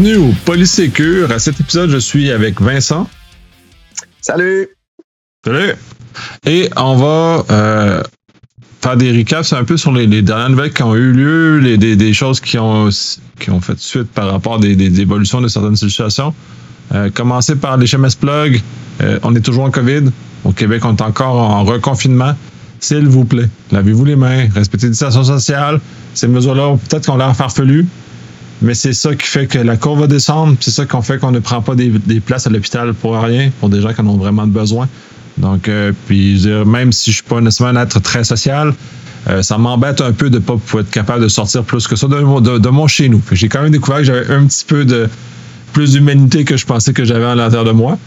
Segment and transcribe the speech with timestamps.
[0.00, 1.30] bienvenue au Polysécure.
[1.30, 3.08] À cet épisode, je suis avec Vincent.
[4.20, 4.68] Salut!
[5.44, 5.74] Salut!
[6.46, 8.02] Et on va euh,
[8.80, 12.12] faire des recaps un peu sur les, dernières nouvelles qui ont eu lieu, les, des,
[12.14, 12.88] choses qui ont,
[13.38, 16.34] qui ont fait suite par rapport à des, évolutions de certaines situations.
[16.92, 18.62] Euh, commencer par les chemins plug.
[19.02, 20.04] Euh, on est toujours en COVID.
[20.44, 22.34] Au Québec, on est encore en reconfinement.
[22.80, 25.80] S'il vous plaît, lavez-vous les mains, respectez les distanciation sociale.
[26.14, 27.86] Ces mesures-là, peut-être qu'on l'air farfelu,
[28.62, 30.56] mais c'est ça qui fait que la courbe va descendre.
[30.60, 31.90] C'est ça qu'on fait qu'on ne prend pas des,
[32.20, 34.88] places à l'hôpital pour rien, pour des gens qui en ont vraiment besoin.
[35.38, 38.74] Donc, euh, puis même si je suis pas nécessairement un être très social,
[39.28, 42.06] euh, ça m'embête un peu de ne pas être capable de sortir plus que ça
[42.06, 43.22] de, de, mon chez nous.
[43.32, 45.08] J'ai quand même découvert que j'avais un petit peu de
[45.72, 47.98] plus d'humanité que je pensais que j'avais à l'intérieur de moi.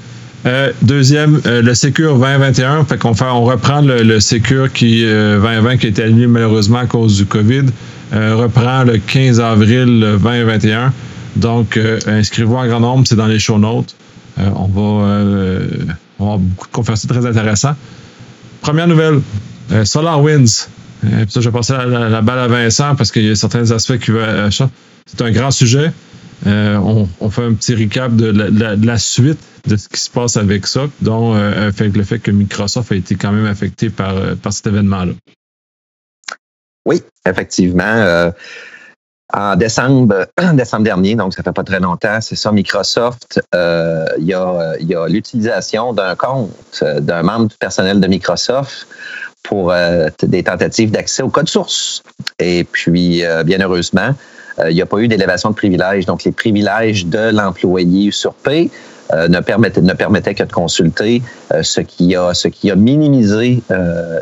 [0.45, 2.84] Euh, deuxième, le Secure 2021.
[2.85, 6.79] Fait qu'on fait, on reprend le, le Secure qui 2020 qui a été annulé malheureusement
[6.79, 7.65] à cause du COVID.
[8.13, 10.93] Euh, reprend le 15 avril 2021.
[11.35, 13.95] Donc, euh, inscrivez-vous en grand nombre, c'est dans les show notes.
[14.39, 15.59] Euh, on, va,
[16.19, 17.77] avoir beaucoup de conférences très intéressantes.
[18.61, 19.21] Première nouvelle,
[19.84, 20.67] SolarWinds.
[21.03, 21.27] Winds.
[21.29, 24.11] ça, je vais passer la, balle à Vincent parce qu'il y a certains aspects qui
[24.11, 24.69] veulent ça.
[25.05, 25.91] C'est un grand sujet.
[26.45, 30.85] On, fait un petit recap de la, suite de ce qui se passe avec ça,
[31.01, 35.13] dont le fait que Microsoft a été quand même affecté par, par cet événement-là.
[36.85, 37.84] Oui, effectivement.
[37.84, 38.31] Euh,
[39.34, 44.25] en décembre, décembre dernier, donc ça fait pas très longtemps, c'est ça, Microsoft, euh, il
[44.25, 46.51] y a, y a l'utilisation d'un compte
[46.84, 48.87] euh, d'un membre du personnel de Microsoft
[49.43, 49.73] pour
[50.23, 52.01] des tentatives d'accès au code source.
[52.40, 54.15] Et puis, bien heureusement,
[54.65, 56.05] il n'y a pas eu d'élévation de privilèges.
[56.05, 58.71] Donc, les privilèges de l'employé usurpé
[59.12, 61.21] ne, permettaient, ne permettaient que de consulter,
[61.62, 63.62] ce, qui a, ce qui a minimisé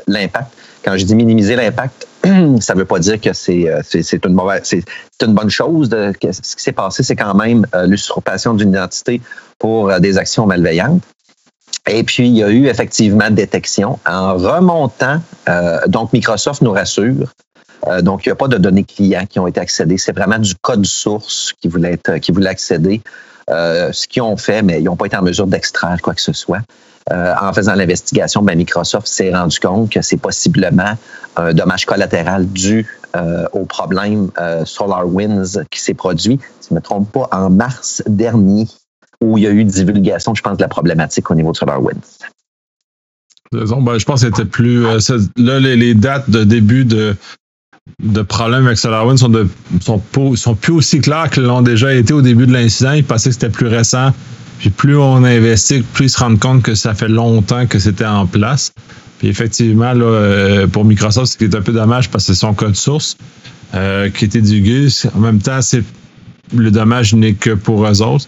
[0.08, 0.52] l'impact.
[0.84, 2.08] Quand je dis minimiser l'impact,
[2.60, 3.82] ça ne veut pas dire que c'est euh,
[4.26, 4.84] une mauvaise, c'est
[5.26, 5.90] une bonne chose.
[5.90, 9.22] De, ce qui s'est passé, c'est quand même euh, l'usurpation d'une identité
[9.58, 11.02] pour euh, des actions malveillantes.
[11.90, 15.20] Et puis, il y a eu effectivement détection en remontant.
[15.88, 17.34] donc, Microsoft nous rassure.
[18.04, 19.98] donc, il n'y a pas de données clients qui ont été accédées.
[19.98, 23.02] C'est vraiment du code source qui voulait, être, qui voulait accéder.
[23.48, 26.34] ce qu'ils ont fait, mais ils n'ont pas été en mesure d'extraire quoi que ce
[26.34, 26.62] soit.
[27.10, 30.98] Euh, en faisant l'investigation, ben, Microsoft s'est rendu compte que c'est possiblement
[31.36, 32.86] un dommage collatéral dû
[33.16, 37.50] euh, au problème euh, SolarWinds qui s'est produit, si je ne me trompe pas, en
[37.50, 38.68] mars dernier,
[39.20, 42.20] où il y a eu divulgation, je pense, de la problématique au niveau de SolarWinds.
[43.52, 44.84] Ben, je pense que c'était plus.
[44.84, 47.16] là, les, dates de début de,
[48.02, 49.50] de problèmes avec SolarWinds sont, de,
[49.82, 50.02] sont,
[50.36, 52.92] sont plus aussi claires qu'elles l'ont déjà été au début de l'incident.
[52.92, 54.12] Il pensait que c'était plus récent
[54.62, 58.06] puis plus on investit, plus ils se rendent compte que ça fait longtemps que c'était
[58.06, 58.74] en place.
[59.18, 62.40] Puis effectivement, là, euh, pour Microsoft, ce qui est un peu dommage parce que c'est
[62.40, 63.18] son code source
[63.74, 64.88] euh, qui était divulgué.
[65.16, 65.84] En même temps, c'est
[66.56, 68.28] le dommage n'est que pour eux autres.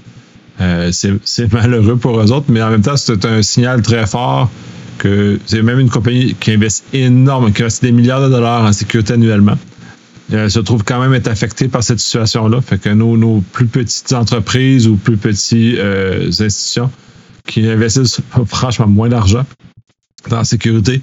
[0.60, 4.50] Euh, c'est malheureux pour eux autres, mais en même temps, c'est un signal très fort
[4.98, 8.74] que c'est même une compagnie qui investit énormément, qui investit des milliards de dollars en
[8.74, 9.58] sécurité annuellement.
[10.31, 12.61] Euh, se trouve quand même être affecté par cette situation-là.
[12.61, 16.89] Fait que nos, plus petites entreprises ou plus petites euh, institutions
[17.45, 19.45] qui investissent franchement moins d'argent
[20.29, 21.01] dans la sécurité,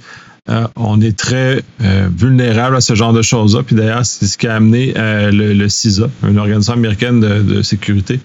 [0.49, 3.61] euh, on est très vulnérable à ce genre de choses-là.
[3.61, 8.19] Puis d'ailleurs, c'est ce qui a amené le, CISA, une organisation américaine de sécurité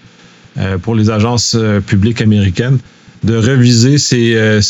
[0.81, 1.55] pour les agences
[1.87, 2.79] publiques américaines,
[3.27, 4.61] de réviser ses, euh,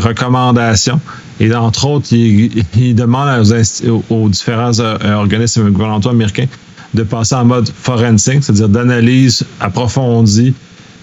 [0.00, 1.00] recommandations.
[1.40, 6.46] Et entre autres, il, il demande aux, aux, différents euh, organismes gouvernementaux américains
[6.92, 10.54] de passer en mode forensic, c'est-à-dire d'analyse approfondie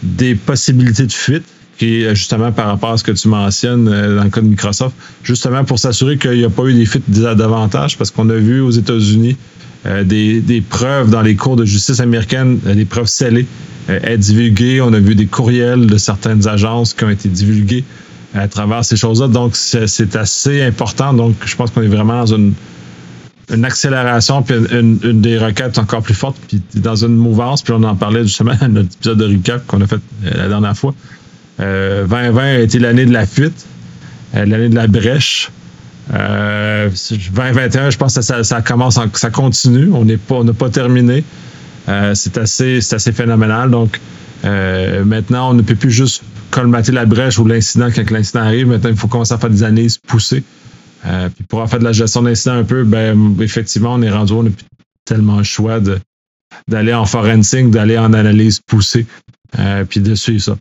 [0.04, 1.46] des possibilités de fuite,
[1.86, 4.96] est justement par rapport à ce que tu mentionnes euh, dans le cas de Microsoft,
[5.24, 8.62] justement pour s'assurer qu'il n'y a pas eu des fuites davantage, parce qu'on a vu
[8.62, 9.38] aux États-Unis
[10.04, 13.46] des, des, preuves dans les cours de justice américaines, des preuves scellées
[13.90, 14.82] euh, est divulgué.
[14.82, 17.84] On a vu des courriels de certaines agences qui ont été divulgués
[18.36, 19.28] à travers ces choses-là.
[19.28, 21.14] Donc, c'est assez important.
[21.14, 22.54] Donc, je pense qu'on est vraiment dans une,
[23.64, 27.64] accélération, puis une, des requêtes encore plus fortes, puis dans une mouvance.
[27.64, 30.48] Puis on en parlait justement dans notre épisode de recap qu'on a fait euh, la
[30.50, 30.94] dernière fois.
[31.60, 33.66] 2020 euh, a été l'année de la fuite,
[34.34, 35.52] l'année de la brèche.
[36.10, 39.92] 2021, je pense que ça, commence, ça continue.
[39.94, 41.24] On n'est pas, on n'a pas terminé.
[41.90, 43.72] Euh, c'est assez, assez phénoménal.
[43.72, 44.00] Donc,
[44.46, 48.68] euh, maintenant, on ne peut plus juste colmater la brèche ou l'incident quand l'incident arrive.
[48.68, 50.44] Maintenant, il faut commencer à faire des analyses poussées.
[51.06, 54.10] Euh, puis pour en faire de la gestion d'incident un peu, ben effectivement, on est
[54.10, 54.66] rendu, on n'a plus
[55.06, 55.80] tellement le choix
[56.68, 59.06] d'aller en forensic, d'aller en analyse poussée,
[59.90, 60.58] puis de suivre ça.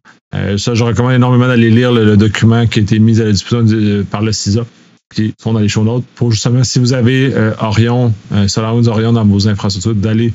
[0.56, 4.04] ça, je recommande énormément d'aller lire le, document qui a été mis à la disposition
[4.10, 4.64] par le CISA,
[5.14, 8.12] qui sont dans les show notes, pour justement, si vous avez Orion,
[8.46, 10.32] SolarWinds Orion dans vos infrastructures, d'aller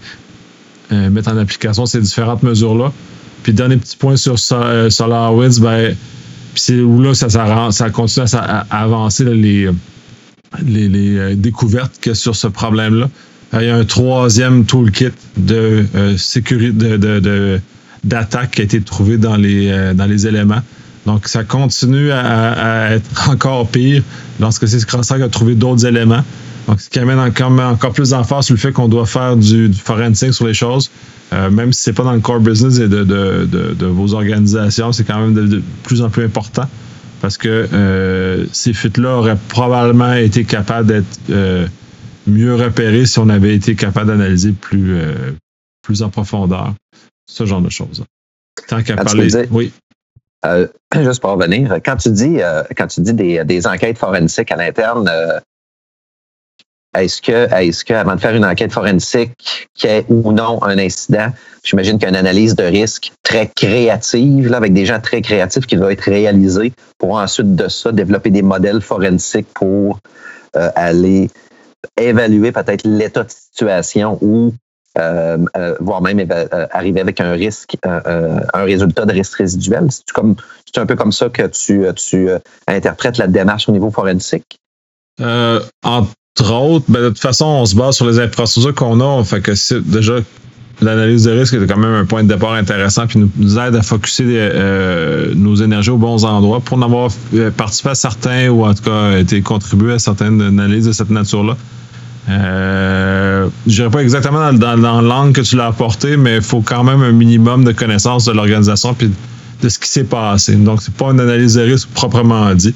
[0.91, 2.91] mettre en application ces différentes mesures-là.
[3.44, 5.95] Puis dernier petit point sur SolarWinds, ben,
[6.55, 7.29] c'est où là ça,
[7.71, 9.69] ça, continue à, avancer les,
[10.61, 13.09] les, découvertes qu'il sur ce problème-là.
[13.53, 15.85] Il y a un troisième toolkit de
[16.17, 17.59] sécurité de,
[18.03, 20.61] d'attaque qui a été trouvé dans les, dans les éléments.
[21.05, 24.03] Donc, ça continue à, être encore pire
[24.39, 26.23] lorsque c'est Crossack a trouvé d'autres éléments.
[26.67, 29.67] Donc, ce qui amène encore, encore plus d'emphase sur le fait qu'on doit faire du,
[29.67, 30.89] du, forensic sur les choses,
[31.33, 35.03] euh, même si c'est pas dans le core business de, de, de, vos organisations, c'est
[35.03, 36.67] quand même de, plus en plus important
[37.21, 41.67] parce que euh, ces fuites-là auraient probablement été capables d'être euh,
[42.27, 44.97] mieux repérées si on avait été capable d'analyser plus,
[45.81, 46.73] plus en profondeur
[47.25, 48.04] ce genre de choses.
[48.68, 49.30] Tant qu'à parler.
[49.52, 49.74] Oui.
[50.46, 54.52] Euh, juste pour revenir, quand tu dis, euh, quand tu dis des, des, enquêtes forensiques
[54.52, 55.40] à l'interne, euh,
[56.98, 60.78] est-ce que, est-ce que, avant de faire une enquête forensique, qui est ou non un
[60.78, 61.28] incident,
[61.64, 65.92] j'imagine qu'une analyse de risque très créative, là, avec des gens très créatifs qui doivent
[65.92, 70.00] être réalisés pour ensuite de ça développer des modèles forensiques pour
[70.54, 71.31] aller
[71.98, 74.54] évaluer peut-être l'état de situation ou
[74.95, 79.88] voire même euh, arriver avec un risque, un résultat de risque résiduel.
[79.90, 82.30] C'est un peu comme ça que tu, tu
[82.68, 84.60] interprètes la démarche au niveau forensique?
[85.84, 89.24] entre autres, ben, de toute façon, on se base sur les infrastructures qu'on a.
[89.24, 90.16] Que déjà
[90.81, 93.84] l'analyse de risque est quand même un point de départ intéressant puis nous, aide à
[93.84, 94.50] focuser
[95.36, 97.12] nos énergies aux bons endroits pour en avoir
[97.56, 101.56] participé à certains ou en tout cas été contribué à certaines analyses de cette nature-là.
[102.30, 106.62] Euh, je dirais pas exactement dans, dans, l'angle que tu l'as apporté, mais il faut
[106.62, 109.12] quand même un minimum de connaissance de l'organisation puis
[109.62, 110.56] de ce qui s'est passé.
[110.56, 112.74] Donc, c'est pas une analyse de risque proprement dit,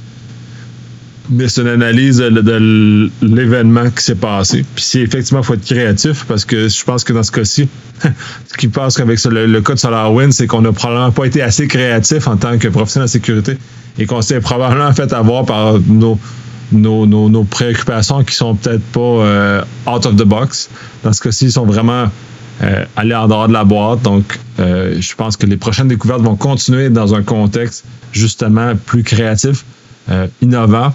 [1.30, 4.66] mais c'est une analyse de, l'événement qui s'est passé.
[4.76, 7.68] Puis si effectivement, faut être créatif parce que je pense que dans ce cas-ci,
[8.04, 11.42] ce qui passe avec le, le, cas de SolarWinds, c'est qu'on n'a probablement pas été
[11.42, 13.58] assez créatif en tant que professionnel de sécurité
[13.98, 16.20] et qu'on s'est probablement fait avoir par nos
[16.72, 20.70] nos, nos, nos, préoccupations qui sont peut-être pas euh, out of the box.
[21.04, 22.10] Dans ce cas-ci, ils sont vraiment
[22.64, 24.02] euh, allés en dehors de la boîte.
[24.02, 29.04] Donc, euh, je pense que les prochaines découvertes vont continuer dans un contexte justement plus
[29.04, 29.64] créatif,
[30.10, 30.94] euh, innovant.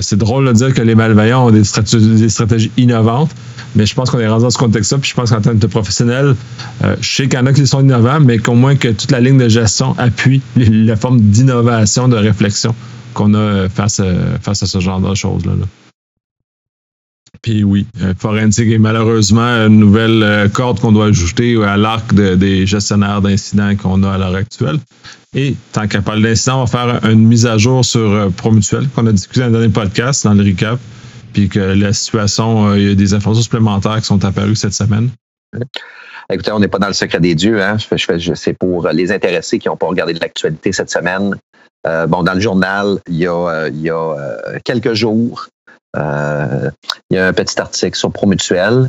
[0.00, 3.30] c'est drôle de dire que les malveillants ont des stratégies, des stratégies innovantes,
[3.74, 4.98] mais je pense qu'on est rendu dans ce contexte-là.
[4.98, 6.34] Puis je pense qu'en tant que professionnel,
[6.82, 9.20] je sais qu'il y en a qui sont innovants, mais qu'au moins que toute la
[9.20, 12.74] ligne de gestion appuie la forme d'innovation, de réflexion
[13.14, 15.52] qu'on a face à, face à ce genre de choses-là.
[17.42, 22.12] Puis oui, euh, forensique est malheureusement une nouvelle euh, corde qu'on doit ajouter à l'arc
[22.12, 24.78] des gestionnaires d'incidents qu'on a à l'heure actuelle.
[25.34, 28.88] Et tant qu'à parler d'incidents, on va faire une mise à jour sur euh, Promutuel
[28.88, 30.78] qu'on a discuté dans le dernier podcast, dans le recap.
[31.32, 35.10] Puis que la situation, il y a des informations supplémentaires qui sont apparues cette semaine.
[36.30, 37.62] Écoutez, on n'est pas dans le secret des dieux.
[37.62, 37.76] Hein?
[37.78, 41.36] Je, je, c'est pour les intéressés qui n'ont pas regardé l'actualité cette semaine.
[41.86, 45.48] Euh, bon, dans le journal, il y a, euh, euh, quelques jours,
[45.96, 46.70] il
[47.10, 48.88] y a un petit article sur Promutuel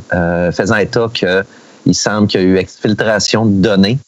[0.52, 3.98] faisant état qu'il semble qu'il y a eu exfiltration de données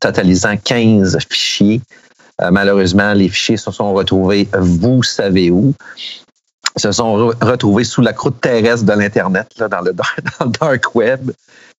[0.00, 1.80] totalisant 15 fichiers.
[2.52, 5.74] malheureusement, les fichiers se sont retrouvés, vous savez où,
[6.76, 11.32] se sont retrouvés sous la croûte terrestre de l'Internet, dans le dark web.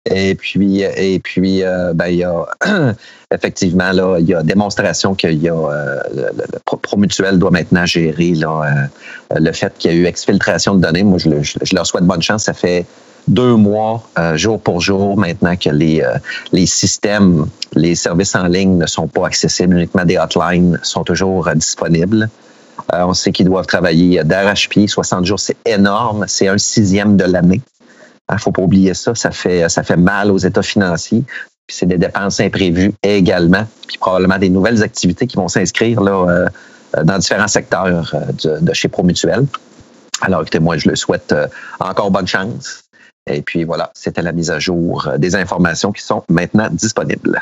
[0.10, 2.46] Et puis, et puis euh, ben, il y a
[3.34, 8.32] effectivement là, il y a démonstration qu'il y a euh, le, Promutuel doit maintenant gérer
[8.32, 8.90] là,
[9.34, 11.04] euh, le fait qu'il y a eu exfiltration de données.
[11.04, 12.44] Moi, je, je, leur souhaite bonne chance.
[12.44, 12.86] Ça fait
[13.30, 14.04] deux mois,
[14.36, 16.04] jour pour jour, maintenant que les,
[16.52, 21.50] les systèmes, les services en ligne ne sont pas accessibles, uniquement des hotlines sont toujours
[21.56, 22.28] disponibles.
[22.92, 24.88] on sait qu'ils doivent travailler d'arrache-pied.
[24.88, 26.26] 60 jours, c'est énorme.
[26.28, 27.62] C'est un sixième de l'année.
[28.30, 29.16] Il ne faut pas oublier ça.
[29.16, 31.24] Ça fait, ça fait mal aux états financiers.
[31.68, 33.66] Puis c'est des dépenses imprévues également.
[33.88, 36.50] Puis probablement des nouvelles activités qui vont s'inscrire là,
[36.98, 39.46] euh, dans différents secteurs euh, de, chez Promutuel.
[40.22, 41.48] Alors, écoutez, moi, je le souhaite euh,
[41.80, 42.84] encore bonne chance.
[43.30, 47.42] Et puis voilà, c'était la mise à jour des informations qui sont maintenant disponibles.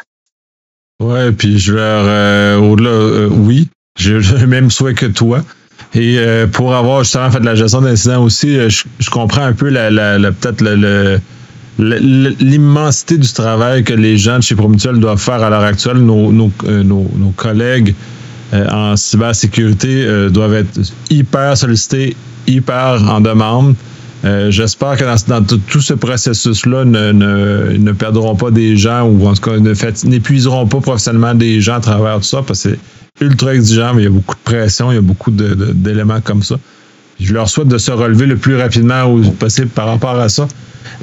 [1.02, 5.44] Ouais, puis je leur au-delà, oui, j'ai le même souhait que toi.
[5.94, 9.54] Et euh, pour avoir justement fait de la gestion d'incidents aussi, euh, je, comprends un
[9.54, 11.20] peu la, la, peut-être le,
[11.80, 15.98] l'immensité du travail que les gens de chez Promutuel doivent faire à l'heure actuelle.
[15.98, 17.96] Nos, nos, euh, nos, nos collègues
[18.54, 20.78] en cybersécurité doivent être
[21.10, 23.76] hyper sollicités, hyper en demande.
[24.24, 29.28] J'espère que dans, dans, tout ce processus-là, ne, ne, ne, perdront pas des gens ou
[29.28, 29.58] en tout cas
[30.04, 32.78] n'épuiseront pas professionnellement des gens à travers tout ça parce que
[33.20, 36.44] ultra exigeant, mais il y a beaucoup de pression, il y a beaucoup d'éléments comme
[36.44, 36.56] ça.
[37.20, 40.48] Je leur souhaite de se relever le plus rapidement possible par rapport à ça.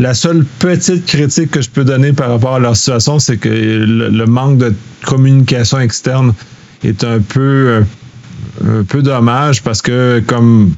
[0.00, 3.48] La seule petite critique que je peux donner par rapport à leur situation, c'est que
[3.48, 6.34] le, manque de communication externe
[6.82, 7.84] est un peu,
[8.64, 10.72] un peu dommage parce que comme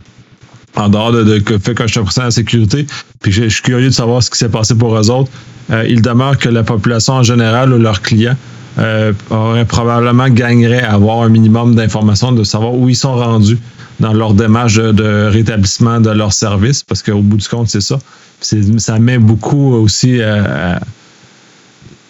[0.77, 2.87] en dehors de, de, fait que je suis la sécurité,
[3.21, 5.31] puis je, suis curieux de savoir ce qui s'est passé pour eux autres.
[5.71, 8.37] Euh, il demeure que la population en général ou leurs clients
[8.79, 13.59] euh, auraient probablement gagnerait à avoir un minimum d'informations, de savoir où ils sont rendus
[13.99, 17.99] dans leur démarche de, rétablissement de leur service, parce qu'au bout du compte, c'est ça.
[18.41, 20.75] Ça met beaucoup aussi euh,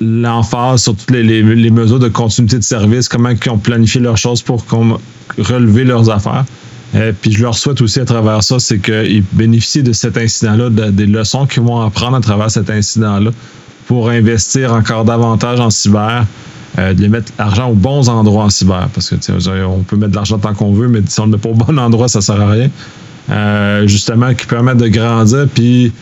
[0.00, 4.42] l'emphase sur toutes les, mesures de continuité de service, comment ils ont planifié leurs choses
[4.42, 4.64] pour
[5.38, 6.44] relever leurs affaires.
[6.94, 10.70] Euh, puis je leur souhaite aussi à travers ça, c'est qu'ils bénéficient de cet incident-là,
[10.90, 13.30] des leçons qu'ils vont apprendre à travers cet incident-là
[13.86, 16.26] pour investir encore davantage en cyber,
[16.78, 18.88] euh, de les mettre l'argent aux bons endroits en cyber.
[18.92, 19.16] Parce que
[19.64, 21.54] on peut mettre de l'argent tant qu'on veut, mais si on ne met pas au
[21.54, 22.70] bon endroit, ça ne sert à rien.
[23.30, 25.46] Euh, justement, qui permettent de grandir.
[25.54, 25.92] Puis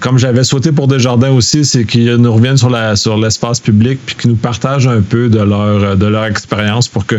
[0.00, 4.14] comme j'avais souhaité pour Desjardins aussi, c'est qu'ils nous reviennent sur sur l'espace public puis
[4.14, 7.16] qu'ils nous partagent un peu de leur de leur expérience pour que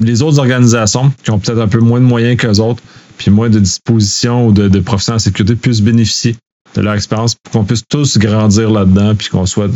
[0.00, 2.82] les autres organisations qui ont peut-être un peu moins de moyens qu'eux autres,
[3.16, 6.36] puis moins de dispositions ou de, de en sécurité puissent bénéficier
[6.74, 9.68] de leur expérience pour qu'on puisse tous grandir là-dedans, puis qu'on soit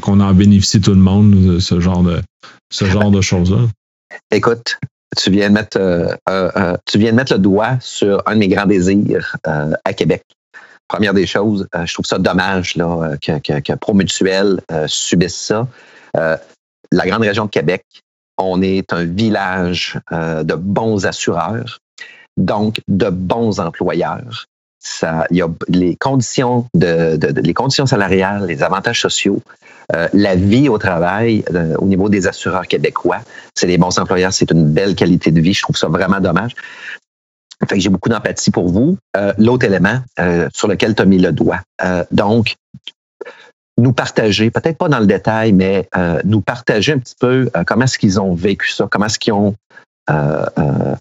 [0.00, 2.20] qu'on en bénéficie tout le monde de ce genre de
[2.70, 3.58] ce genre de choses-là.
[4.30, 4.78] Écoute,
[5.16, 8.34] tu viens de mettre euh, euh, euh, tu viens de mettre le doigt sur un
[8.34, 10.22] de mes grands désirs à Québec.
[10.88, 15.66] Première des choses, je trouve ça dommage là, que, que, que Promutuel subisse ça.
[16.14, 17.84] la grande région de Québec,
[18.38, 21.78] on est un village euh, de bons assureurs,
[22.36, 24.46] donc de bons employeurs.
[24.80, 29.40] Ça, y a les conditions de, les conditions salariales, les avantages sociaux,
[29.94, 33.20] euh, la vie au travail euh, au niveau des assureurs québécois,
[33.54, 35.54] c'est des bons employeurs, c'est une belle qualité de vie.
[35.54, 36.54] Je trouve ça vraiment dommage.
[37.66, 38.98] Fait que j'ai beaucoup d'empathie pour vous.
[39.38, 40.00] L'autre élément
[40.52, 41.60] sur lequel tu as mis le doigt.
[42.10, 42.56] donc,
[43.78, 47.64] nous partager, peut-être pas dans le détail, mais euh, nous partager un petit peu euh,
[47.66, 49.54] comment est-ce qu'ils ont vécu ça, comment est-ce qu'ils ont,
[50.10, 50.94] euh,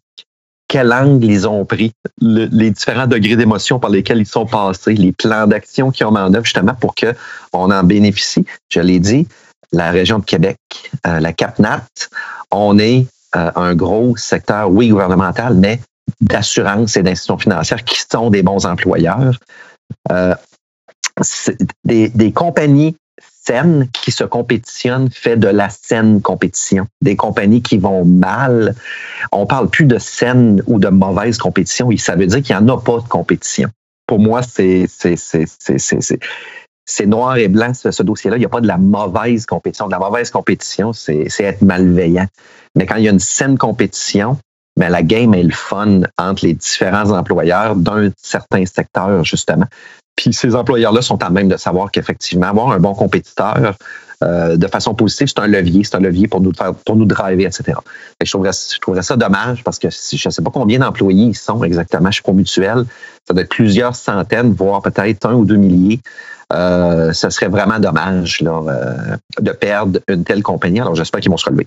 [0.68, 5.12] quel angle ils ont pris, les différents degrés d'émotion par lesquels ils sont passés, les
[5.12, 7.14] plans d'action qu'ils ont mis en œuvre justement pour que
[7.54, 8.46] on en bénéficie.
[8.70, 9.28] Je l'ai dit,
[9.72, 10.58] la région de Québec,
[11.04, 11.86] la CAPNAT,
[12.50, 15.80] on est un gros secteur, oui, gouvernemental, mais
[16.22, 19.38] d'assurance et d'institutions financières qui sont des bons employeurs
[21.84, 22.96] des, des compagnies
[23.46, 26.88] saines qui se compétitionnent fait de la saine compétition.
[27.02, 28.76] Des compagnies qui vont mal,
[29.32, 31.90] on parle plus de saine ou de mauvaise compétition.
[31.98, 33.70] Ça veut dire qu'il n'y en a pas de compétition.
[34.08, 34.88] Pour moi, c'est
[36.86, 38.36] c'est noir et blanc ce, dossier-là.
[38.38, 39.88] Il n'y a pas de la mauvaise compétition.
[39.88, 42.28] De la mauvaise compétition, c'est être malveillant.
[42.76, 44.38] Mais quand il y a une saine compétition,
[44.78, 49.68] mais la game est le fun entre les différents employeurs d'un certain secteur, justement.
[50.16, 53.76] Puis ces employeurs-là sont à même de savoir qu'effectivement, avoir un bon compétiteur
[54.24, 57.06] euh, de façon positive, c'est un levier, c'est un levier pour nous faire, pour nous
[57.06, 57.78] driver, etc.
[58.22, 61.26] Et je, trouverais, je trouverais ça dommage parce que je ne sais pas combien d'employés
[61.26, 62.86] ils sont exactement chez Promutuel.
[63.28, 66.00] Ça doit être plusieurs centaines, voire peut-être un ou deux milliers.
[66.54, 70.80] Euh, ce serait vraiment dommage là, euh, de perdre une telle compagnie.
[70.80, 71.66] Alors j'espère qu'ils vont se relever.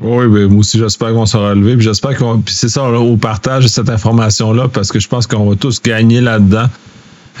[0.00, 1.74] Oui, ben, moi aussi, j'espère qu'on va relever.
[1.74, 2.40] Puis j'espère qu'on.
[2.40, 6.20] Puis c'est ça, au partage cette information-là, parce que je pense qu'on va tous gagner
[6.20, 6.66] là-dedans.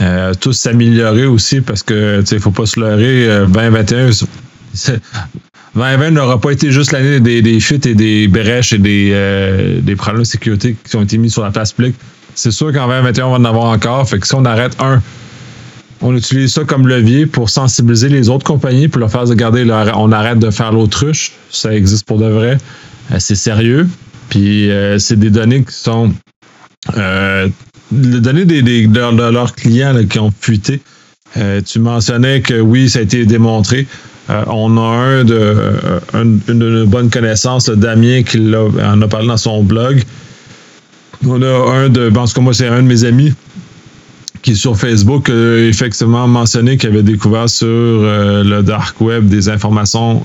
[0.02, 3.46] Euh, tous s'améliorer aussi parce que il ne faut pas se leurrer.
[3.46, 4.10] 2021, euh,
[5.74, 9.80] 2020 n'aura pas été juste l'année des, des fuites et des brèches et des, euh,
[9.80, 11.94] des problèmes de sécurité qui ont été mis sur la place publique.
[12.34, 14.08] C'est sûr qu'en 2021, on va en avoir encore.
[14.08, 15.00] Fait que si on arrête un,
[16.00, 20.10] on utilise ça comme levier pour sensibiliser les autres compagnies, pour leur faire regarder, on
[20.10, 21.32] arrête de faire l'autruche.
[21.50, 22.58] Ça existe pour de vrai.
[23.18, 23.86] c'est sérieux.
[24.30, 26.12] Puis c'est des données qui sont
[27.92, 30.80] donner des, des de, leurs clients qui ont fuité.
[31.36, 33.86] Euh, tu mentionnais que oui, ça a été démontré.
[34.30, 39.36] Euh, on a un de, euh, une, bonne connaissance, Damien, qui en a parlé dans
[39.36, 40.02] son blog.
[41.26, 43.32] On a un de, en tout cas, moi, c'est un de mes amis
[44.42, 50.24] qui, sur Facebook, a effectivement mentionné qu'il avait découvert sur le dark web des informations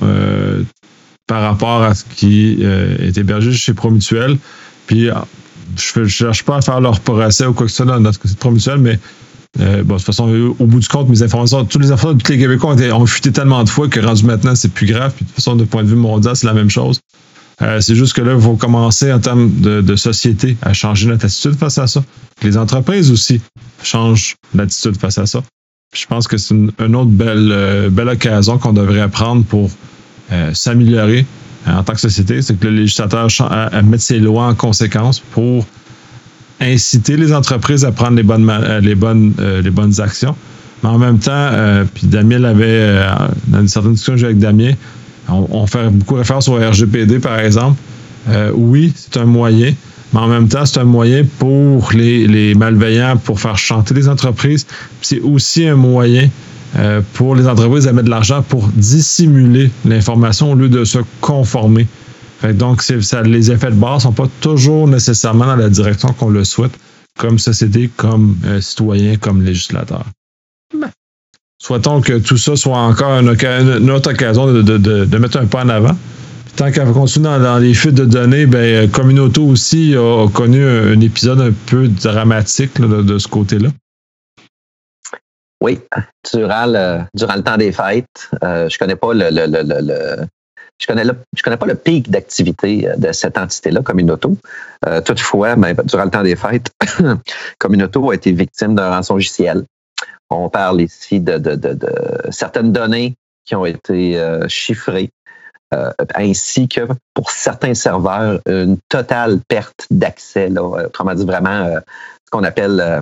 [1.28, 4.38] par rapport à ce qui est hébergé chez Promutuel.
[4.88, 5.10] Puis
[5.76, 8.20] je ne cherche pas à faire leur procès ou quoi que ce soit dans notre
[8.20, 9.00] côté de mais
[9.60, 12.24] euh, bon, de toute façon, au bout du compte, mes informations, toutes les informations de
[12.24, 15.14] tous les Québécois ont, fuité tellement de fois que rendu maintenant, c'est plus grave.
[15.16, 17.00] Puis de toute façon, de point de vue mondial, c'est la même chose.
[17.64, 21.26] Euh, c'est juste que là, il faut commencer en termes de, société à changer notre
[21.26, 22.04] attitude face à ça.
[22.44, 23.42] Les entreprises aussi
[23.82, 25.42] changent l'attitude face à ça.
[25.96, 29.72] je pense que c'est une, autre belle, euh, belle occasion qu'on devrait prendre pour
[30.54, 31.26] s'améliorer,
[31.68, 33.28] en tant que société, c'est que le législateur
[33.84, 35.66] mette ses lois en conséquence pour
[36.60, 39.34] inciter les entreprises à prendre les bonnes, les bonnes,
[39.64, 40.36] les bonnes actions.
[40.84, 41.52] Mais en même temps,
[41.94, 43.00] puis Damien l'avait,
[43.48, 44.74] dans une certaine discussion avec Damien,
[45.30, 47.80] on, fait beaucoup référence au RGPD, par exemple.
[48.54, 49.74] oui, c'est un moyen,
[50.14, 54.08] mais en même temps, c'est un moyen pour les, les, malveillants pour faire chanter les
[54.08, 54.66] entreprises.
[55.02, 56.30] C'est aussi un moyen
[56.76, 61.00] euh, pour les entreprises à mettre de l'argent pour dissimuler l'information au lieu de se
[61.22, 61.88] conformer.
[62.54, 62.84] donc,
[63.26, 66.78] les effets de base ne sont pas toujours nécessairement dans la direction qu'on le souhaite,
[67.18, 70.06] comme société, comme euh, citoyen, comme législateur.
[70.80, 70.90] Ben.
[71.60, 73.30] Souhaitons que tout ça soit encore une,
[73.90, 75.98] autre occasion de, mettre un pas en avant
[76.58, 81.40] tant qu'à continuer dans, les fuites de données, ben, Communauto aussi a, connu un, épisode
[81.40, 83.70] un peu dramatique de, ce côté-là.
[85.62, 85.80] Oui,
[86.34, 89.30] durant le, durant le temps des fêtes, euh, je connais pas le,
[90.80, 91.04] je connais,
[91.36, 94.38] je connais pas le pic d'activité de cette entité-là, Communauto.
[94.86, 96.72] Euh, toutefois, ben, durant le temps des fêtes,
[97.60, 99.64] Communauto a été victime d'un rançongiciel.
[100.30, 101.42] On parle ici de,
[102.30, 105.10] certaines données qui ont été euh, chiffrées
[105.74, 106.82] euh, ainsi que
[107.14, 110.50] pour certains serveurs, une totale perte d'accès.
[110.58, 111.80] Autrement dit, vraiment euh,
[112.26, 113.02] ce qu'on appelle, euh,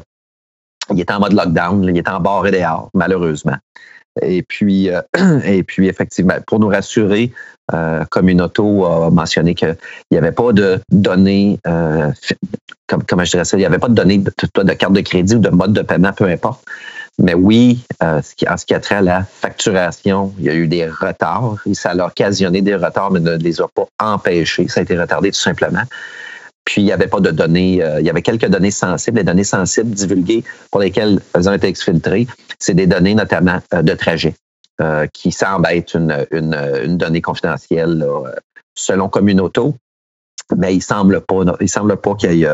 [0.92, 3.58] il est en mode lockdown, il est en barre et dehors, malheureusement.
[4.22, 4.90] Et puis,
[5.46, 7.32] et puis effectivement, pour nous rassurer,
[7.74, 9.76] euh, Communauto a mentionné qu'il
[10.12, 11.60] n'y avait pas de données,
[12.88, 14.32] comme, comment je dirais ça, il n'y avait pas de données de,
[14.64, 16.64] de, carte de crédit ou de mode de paiement, peu importe.
[17.18, 20.68] Mais oui, euh, en ce qui a trait à la facturation, il y a eu
[20.68, 24.68] des retards et ça a occasionné des retards, mais ne les a pas empêchés.
[24.68, 25.84] Ça a été retardé tout simplement.
[26.66, 29.24] Puis il n'y avait pas de données, euh, il y avait quelques données sensibles, les
[29.24, 32.28] données sensibles divulguées pour lesquelles elles ont été exfiltrées,
[32.60, 34.34] c'est des données notamment euh, de trajet,
[35.14, 38.06] qui semblent être une, une, donnée confidentielle
[38.76, 39.76] selon Communauto
[40.56, 42.48] mais il semble pas, il semble pas qu'il y ait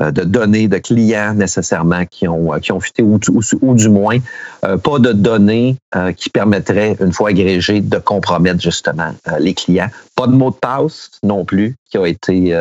[0.00, 3.20] euh, de données de clients nécessairement qui ont qui ont fuité ou,
[3.60, 4.18] ou, du moins
[4.64, 9.90] euh, pas de données euh, qui permettraient une fois agrégées de compromettre justement les clients.
[10.20, 12.54] Pas de mot de passe non plus qui a été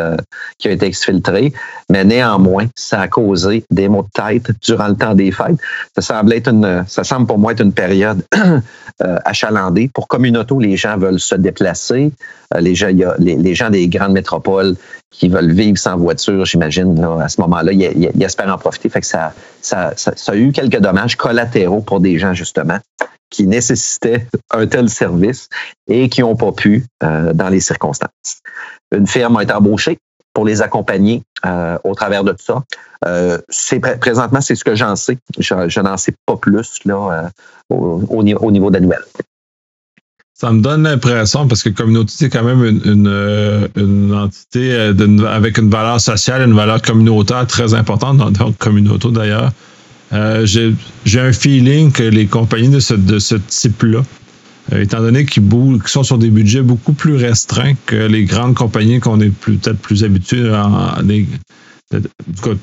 [0.58, 1.52] qui a été exfiltré,
[1.89, 5.58] mais néanmoins ça a causé des maux de tête durant le temps des fêtes.
[5.93, 8.24] Ça semble être une, ça semble pour moi être une période
[9.26, 9.89] achalandée.
[9.93, 12.13] Pour Communauto, les gens veulent se déplacer.
[12.58, 14.78] les gens, y a les gens des grandes métropoles
[15.12, 18.89] qui veulent vivre sans voiture, j'imagine, à ce moment-là, ils, espèrent en profiter.
[18.89, 22.78] Fait ça, ça, ça, a eu quelques dommages collatéraux pour des gens, justement,
[23.29, 25.49] qui nécessitaient un tel service
[25.87, 28.41] et qui n'ont pas pu euh, dans les circonstances.
[28.95, 29.97] Une firme a été embauchée
[30.33, 32.63] pour les accompagner euh, au travers de tout ça.
[33.05, 35.17] Euh, c'est présentement, c'est ce que j'en sais.
[35.37, 37.29] Je, n'en sais pas plus là,
[37.69, 39.03] au, au, niveau de la nouvelle.
[40.33, 44.73] Ça me donne l'impression, parce que communauté, c'est quand même une, une, entité
[45.27, 49.51] avec une valeur sociale, une valeur communautaire très importante, dans notre communauté d'ailleurs.
[50.13, 54.02] Euh, J'ai un feeling que les compagnies de ce, de ce type-là,
[54.74, 55.43] euh, étant donné qu'ils
[55.86, 60.04] sont sur des budgets beaucoup plus restreints que les grandes compagnies qu'on est peut-être plus
[60.04, 61.00] habitués, à,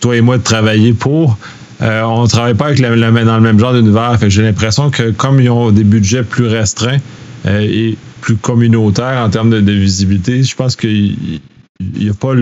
[0.01, 1.39] toi et moi, de travailler pour,
[1.83, 4.19] euh, on ne travaille pas avec la, la, dans le même genre d'univers.
[4.29, 6.99] J'ai l'impression que comme ils ont des budgets plus restreints,
[7.47, 10.43] euh, et plus communautaire en termes de, visibilité.
[10.43, 10.77] Je pense
[11.79, 12.33] qu'il n'y a pas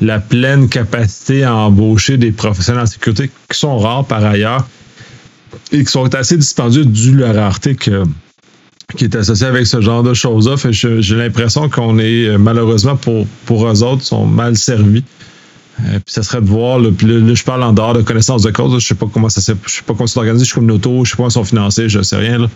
[0.00, 4.66] la pleine capacité à embaucher des professionnels en sécurité qui sont rares par ailleurs
[5.72, 10.02] et qui sont assez dispendieux dû à la rareté qui est associée avec ce genre
[10.02, 10.56] de choses-là.
[10.70, 15.04] J'ai l'impression qu'on est euh, malheureusement pour, pour eux autres, sont mal servis.
[15.80, 18.42] Euh, puis ça serait de voir, là, puis là, je parle en dehors de connaissances
[18.42, 20.50] de cause, je sais pas comment ça s'est, je sais pas comment c'est organisé, je
[20.50, 22.38] suis comme auto, je sais pas comment ils sont financés, je sais rien.
[22.38, 22.48] Là.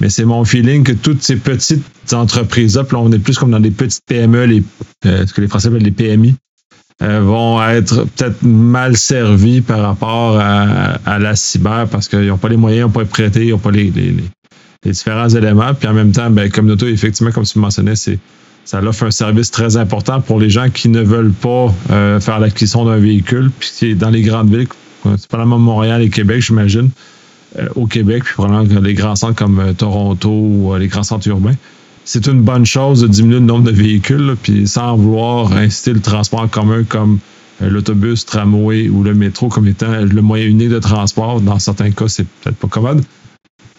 [0.00, 1.82] Mais c'est mon feeling que toutes ces petites
[2.12, 4.62] entreprises-là, on est plus comme dans des petites PME, les,
[5.06, 6.34] euh, ce que les Français appellent les PMI,
[7.02, 12.48] euh, vont être peut-être mal servis par rapport à, la cyber parce qu'ils n'ont pas
[12.48, 15.74] les moyens, ils n'ont pas prêté, ils n'ont pas les, les, différents éléments.
[15.74, 18.18] Puis en même temps, ben, Communauté, effectivement, comme tu mentionnais, c'est
[18.64, 22.40] ça offre un service très important pour les gens qui ne veulent pas euh, faire
[22.40, 23.50] l'acquisition d'un véhicule.
[23.58, 24.66] Puis c'est dans les grandes villes,
[25.04, 26.90] c'est pas la même Montréal et Québec, j'imagine.
[27.58, 31.04] Euh, au Québec, puis probablement les grands centres comme euh, Toronto ou euh, les grands
[31.04, 31.54] centres urbains.
[32.04, 36.00] C'est une bonne chose de diminuer le nombre de véhicules, puis sans vouloir inciter le
[36.00, 37.18] transport en commun comme
[37.60, 41.40] l'autobus, tramway ou le métro comme étant le moyen unique de transport.
[41.40, 43.02] Dans certains cas, c'est peut-être pas commode.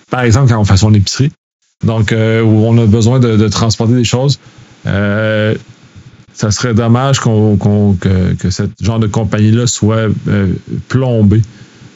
[0.10, 1.32] Par exemple, quand on fait son épicerie,
[1.86, 4.40] donc où on a besoin de, transporter des choses,
[4.84, 7.58] ça serait dommage qu'on,
[7.98, 10.10] que, que ce genre de compagnie-là soit
[10.90, 11.44] plombée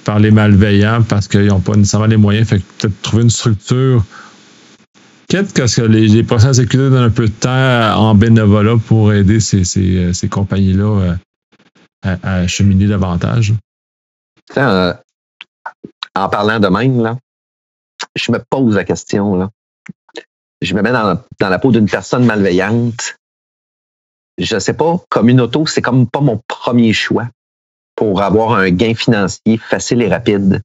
[0.03, 2.47] par les malveillants parce qu'ils n'ont pas nécessairement les moyens.
[2.47, 4.03] Fait peut-être trouver une structure.
[5.27, 9.39] Peut-être que les, les de sécurité donnent un peu de temps en bénévolat pour aider
[9.39, 11.17] ces, euh, compagnies-là
[12.05, 13.53] euh, à, cheminer davantage.
[14.57, 14.93] Euh,
[16.15, 17.17] en parlant de même, là,
[18.15, 19.37] je me pose la question.
[19.37, 19.49] Là.
[20.61, 23.15] Je me mets dans, la peau d'une personne malveillante.
[24.37, 27.29] Je ne sais pas, comme une auto, c'est comme pas mon premier choix
[28.01, 30.59] pour avoir un gain financier facile et rapide.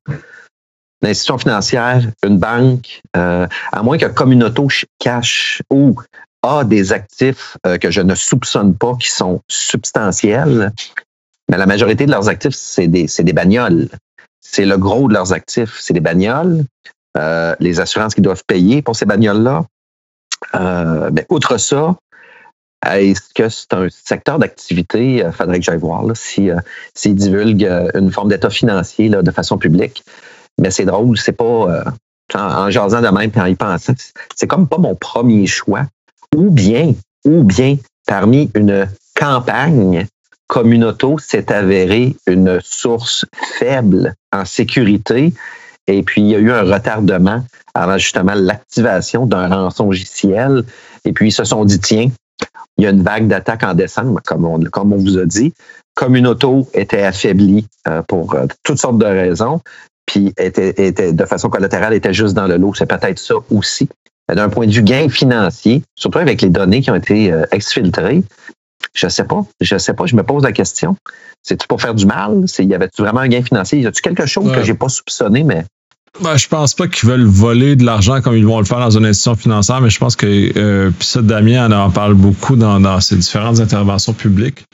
[1.02, 4.68] Une institution financière, une banque, euh, à moins que comme une auto
[4.98, 6.00] cache ou
[6.42, 10.72] a des actifs euh, que je ne soupçonne pas qui sont substantiels,
[11.50, 13.90] mais la majorité de leurs actifs, c'est des, des bagnoles.
[14.40, 16.64] C'est le gros de leurs actifs, c'est des bagnoles.
[17.18, 19.66] Euh, les assurances qu'ils doivent payer pour ces bagnoles-là.
[21.12, 21.96] Mais outre ça,
[22.94, 25.16] est-ce que c'est un secteur d'activité?
[25.16, 29.58] Il euh, faudrait que j'aille voir euh, s'ils divulguent une forme d'état financier de façon
[29.58, 30.04] publique?
[30.58, 31.84] Mais c'est drôle, c'est pas
[32.34, 33.92] en, jasant de même et en y pensant,
[34.34, 35.86] c'est comme pas mon premier choix.
[36.34, 36.94] Ou bien,
[37.24, 40.06] ou bien, parmi une campagne,
[40.48, 43.26] Communauto s'est avéré une source
[43.58, 45.34] faible en sécurité
[45.86, 47.44] et puis, il y a eu un retardement
[47.74, 50.64] avant justement l'activation d'un rançongiciel.
[51.04, 52.10] Et puis, ils se sont dit, tiens,
[52.78, 55.52] il y a une vague d'attaque en décembre, comme on, comme on vous a dit.
[55.94, 59.60] Communauto était affaibli euh, pour euh, toutes sortes de raisons,
[60.04, 62.74] puis était, était de façon collatérale était juste dans le lot.
[62.74, 63.88] C'est peut-être ça aussi.
[64.28, 68.24] D'un point de vue gain financier, surtout avec les données qui ont été euh, exfiltrées,
[68.92, 69.44] je sais pas.
[69.60, 70.06] Je sais pas.
[70.06, 70.96] Je me pose la question.
[71.42, 72.44] C'est-tu pour faire du mal?
[72.58, 73.78] Y avait-tu vraiment un gain financier?
[73.78, 75.64] Y a-tu quelque chose que j'ai pas soupçonné, mais
[76.22, 78.90] ben, je pense pas qu'ils veulent voler de l'argent comme ils vont le faire dans
[78.90, 80.26] une institution financière, mais je pense que,
[80.56, 84.64] euh, puis ça, Damien en parle beaucoup dans, dans ses différentes interventions publiques,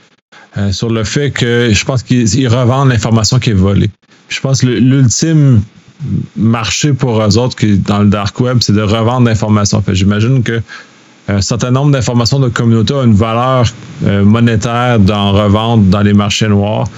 [0.56, 3.90] euh, sur le fait que je pense qu'ils revendent l'information qui est volée.
[4.28, 5.62] Je pense que l'ultime
[6.36, 9.82] marché pour eux autres qui dans le dark web, c'est de revendre l'information.
[9.92, 10.60] J'imagine que
[11.28, 13.66] un certain nombre d'informations de communauté a une valeur
[14.04, 16.88] euh, monétaire d'en revendre dans les marchés noirs.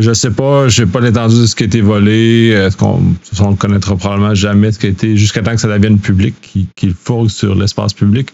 [0.00, 2.48] Je sais pas, j'ai pas l'étendue de ce qui a été volé.
[2.48, 3.02] Est-ce qu'on
[3.40, 6.34] on ne connaîtra probablement jamais ce qui a été jusqu'à temps que ça devienne public,
[6.74, 8.30] qu'il faut sur l'espace public.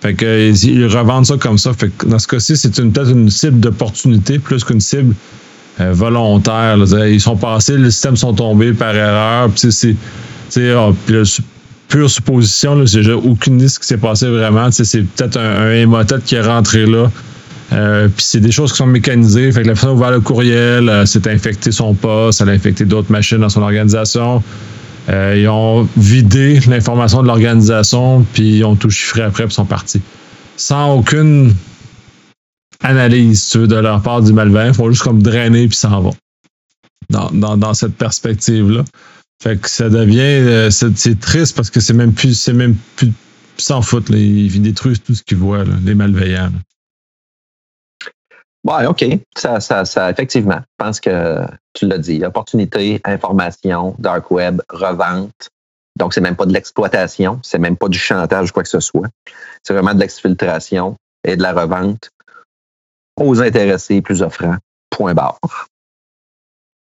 [0.00, 1.72] Fait que ils revendent ça comme ça.
[1.74, 5.14] Fait que dans ce cas-ci, c'est peut-être une cible d'opportunité plus qu'une cible
[5.80, 6.78] euh, volontaire.
[7.06, 9.50] Ils sont passés, les systèmes sont tombés par erreur.
[9.50, 10.94] Puis c'est, oh,
[11.88, 12.84] pure supposition.
[12.86, 14.70] j'ai aucune idée ce qui s'est passé vraiment.
[14.70, 17.10] C'est peut-être un, un qui est rentré là.
[17.72, 19.52] Euh, puis c'est des choses qui sont mécanisées.
[19.52, 22.52] Fait que la personne a ouvert le courriel, euh, s'est infecté son poste, elle a
[22.52, 24.42] infecté d'autres machines dans son organisation.
[25.08, 29.64] Euh, ils ont vidé l'information de l'organisation, puis ils ont tout chiffré après, puis sont
[29.64, 30.02] partis.
[30.56, 31.54] Sans aucune
[32.82, 34.68] analyse, de leur part du malveillant.
[34.68, 36.16] Ils font juste comme drainer, puis s'en vont.
[37.08, 38.84] Dans, dans, dans cette perspective-là.
[39.42, 40.70] Fait que ça devient...
[40.70, 42.34] c'est triste parce que c'est même plus...
[42.34, 43.12] C'est même plus
[43.56, 44.10] sans faute.
[44.10, 44.16] Là.
[44.18, 46.50] Ils détruisent tout ce qu'ils voient, là, les malveillants.
[48.64, 49.04] Ouais, OK.
[49.36, 52.24] Ça, ça, ça, effectivement, je pense que tu l'as dit.
[52.24, 55.50] Opportunité, information, dark web, revente.
[55.98, 58.80] Donc, c'est même pas de l'exploitation, c'est même pas du chantage ou quoi que ce
[58.80, 59.08] soit.
[59.62, 62.10] C'est vraiment de l'exfiltration et de la revente
[63.18, 64.56] aux intéressés plus offrants.
[64.90, 65.38] Point barre.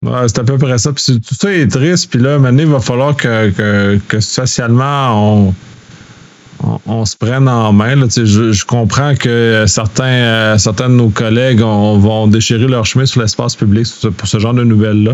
[0.03, 0.91] C'est à peu près ça.
[0.91, 2.09] Tout ça est triste.
[2.09, 5.53] Puis là, maintenant, il va falloir que, que, que socialement, on,
[6.85, 7.95] on, se prenne en main.
[7.95, 13.55] je, comprends que certains, euh, certains de nos collègues vont déchirer leur chemin sur l'espace
[13.55, 15.13] public pour ce genre de nouvelles-là.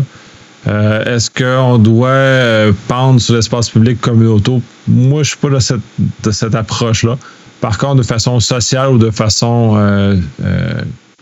[0.66, 4.62] Euh, est-ce qu'on doit euh, pendre sur l'espace public comme auto?
[4.88, 7.18] Moi, je suis pas de cette, approche-là.
[7.60, 9.78] Par contre, de façon sociale ou de façon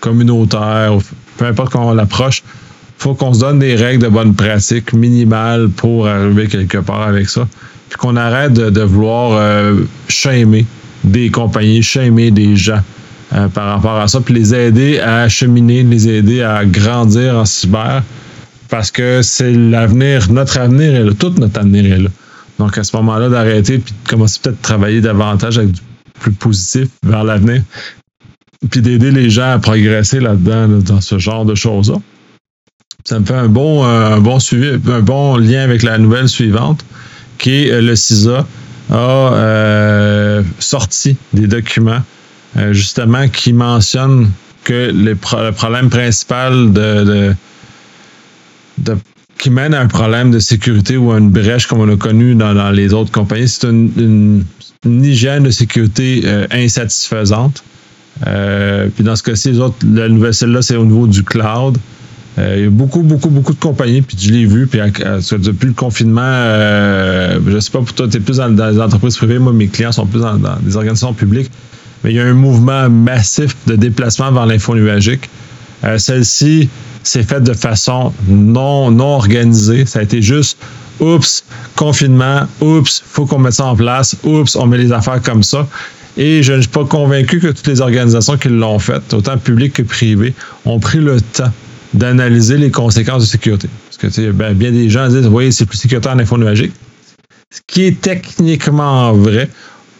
[0.00, 0.92] communautaire,
[1.36, 2.42] peu importe comment on l'approche,
[2.98, 7.28] faut qu'on se donne des règles de bonne pratique minimales pour arriver quelque part avec
[7.28, 7.46] ça
[7.92, 9.82] puis qu'on arrête de, vouloir euh,
[11.04, 12.80] des compagnies, shamer des gens
[13.34, 17.44] euh, par rapport à ça, puis les aider à cheminer, les aider à grandir en
[17.44, 18.02] cyber,
[18.70, 22.08] parce que c'est l'avenir, notre avenir est là, tout notre avenir est là.
[22.58, 25.82] Donc à ce moment-là, d'arrêter puis de commencer peut-être à travailler davantage avec du
[26.18, 27.60] plus positif vers l'avenir,
[28.70, 31.96] puis d'aider les gens à progresser là-dedans, dans ce genre de choses-là.
[33.04, 36.86] Ça me fait un bon, un bon suivi, un bon lien avec la nouvelle suivante
[37.42, 38.46] qui euh, le CISA,
[38.90, 42.02] a euh, sorti des documents
[42.56, 44.30] euh, justement qui mentionnent
[44.64, 47.34] que le problème principal de,
[49.38, 52.36] qui mène à un problème de sécurité ou à une brèche comme on a connu
[52.36, 54.44] dans, les autres compagnies, c'est une,
[54.84, 57.64] hygiène de sécurité insatisfaisante.
[58.20, 59.52] puis dans ce cas-ci,
[59.92, 61.76] la nouvelle celle-là, c'est au niveau du cloud.
[62.38, 65.66] Euh, il y a beaucoup, beaucoup, beaucoup de compagnies, puis je l'ai vu, puis depuis
[65.66, 69.38] le confinement, euh, je sais pas pour toi, tu es plus dans, les entreprises privées,
[69.38, 71.50] moi mes clients sont plus dans, des organisations publiques,
[72.02, 75.28] mais il y a un mouvement massif de déplacement vers l'info nuagique.
[75.84, 76.70] Euh, celle-ci
[77.02, 79.84] s'est faite de façon non, non organisée.
[79.84, 80.56] Ça a été juste
[81.00, 81.44] oups,
[81.76, 85.66] confinement, oups, faut qu'on mette ça en place, oups, on met les affaires comme ça.
[86.16, 89.74] Et je ne suis pas convaincu que toutes les organisations qui l'ont fait, autant publiques
[89.74, 91.52] que privées, ont pris le temps
[91.94, 93.68] d'analyser les conséquences de sécurité.
[93.88, 96.72] Parce que ben, bien des gens disent, oui, c'est plus sécuritaire en info nuagique.
[97.50, 99.48] Ce qui est techniquement vrai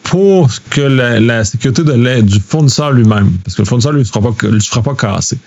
[0.05, 4.05] pour que la, sécurité de l'aide du fournisseur lui-même, parce que le fournisseur ne lui,
[4.05, 5.39] se fera pas casser.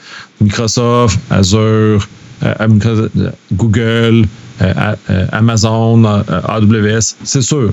[0.41, 2.07] Microsoft, Azure,
[2.43, 4.25] euh, euh, Google,
[4.61, 4.95] euh,
[5.31, 7.71] Amazon, AWS, c'est sûr.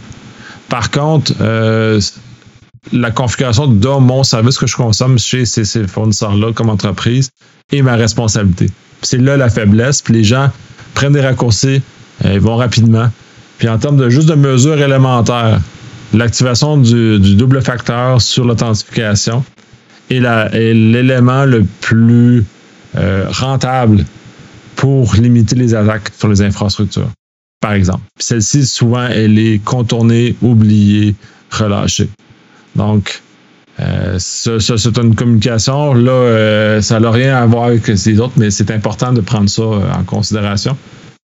[0.69, 1.33] Par contre,
[2.90, 7.31] la configuration de mon service que je consomme chez ces, fournisseurs-là comme entreprise
[7.71, 8.71] est ma responsabilité.
[9.03, 10.03] C'est là la faiblesse.
[10.03, 10.51] Puis les gens
[10.95, 11.83] prennent des raccourcis,
[12.25, 13.09] euh, ils vont rapidement.
[13.59, 15.61] Puis en termes de juste de mesures élémentaires,
[16.12, 19.45] l'activation du, double facteur sur l'authentification
[20.11, 20.21] est
[20.75, 22.45] l'élément le plus
[22.97, 24.05] euh, rentable
[24.77, 27.09] pour limiter les attaques sur les infrastructures,
[27.61, 28.03] par exemple.
[28.18, 31.14] Celle-ci, souvent, elle est contournée, oubliée,
[31.51, 32.11] relâchée.
[32.77, 33.23] Donc,
[33.81, 35.95] euh, ça, c'est une communication.
[35.95, 39.49] Là, euh, ça n'a rien à voir avec les autres, mais c'est important de prendre
[39.49, 40.77] ça euh, en considération.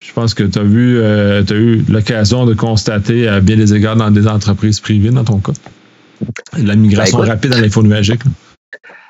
[0.05, 1.01] Je pense que tu as vu,
[1.47, 5.25] tu as eu l'occasion de constater à bien des égards dans des entreprises privées, dans
[5.25, 5.53] ton cas,
[6.57, 8.21] la migration ben, rapide à l'info nuagique.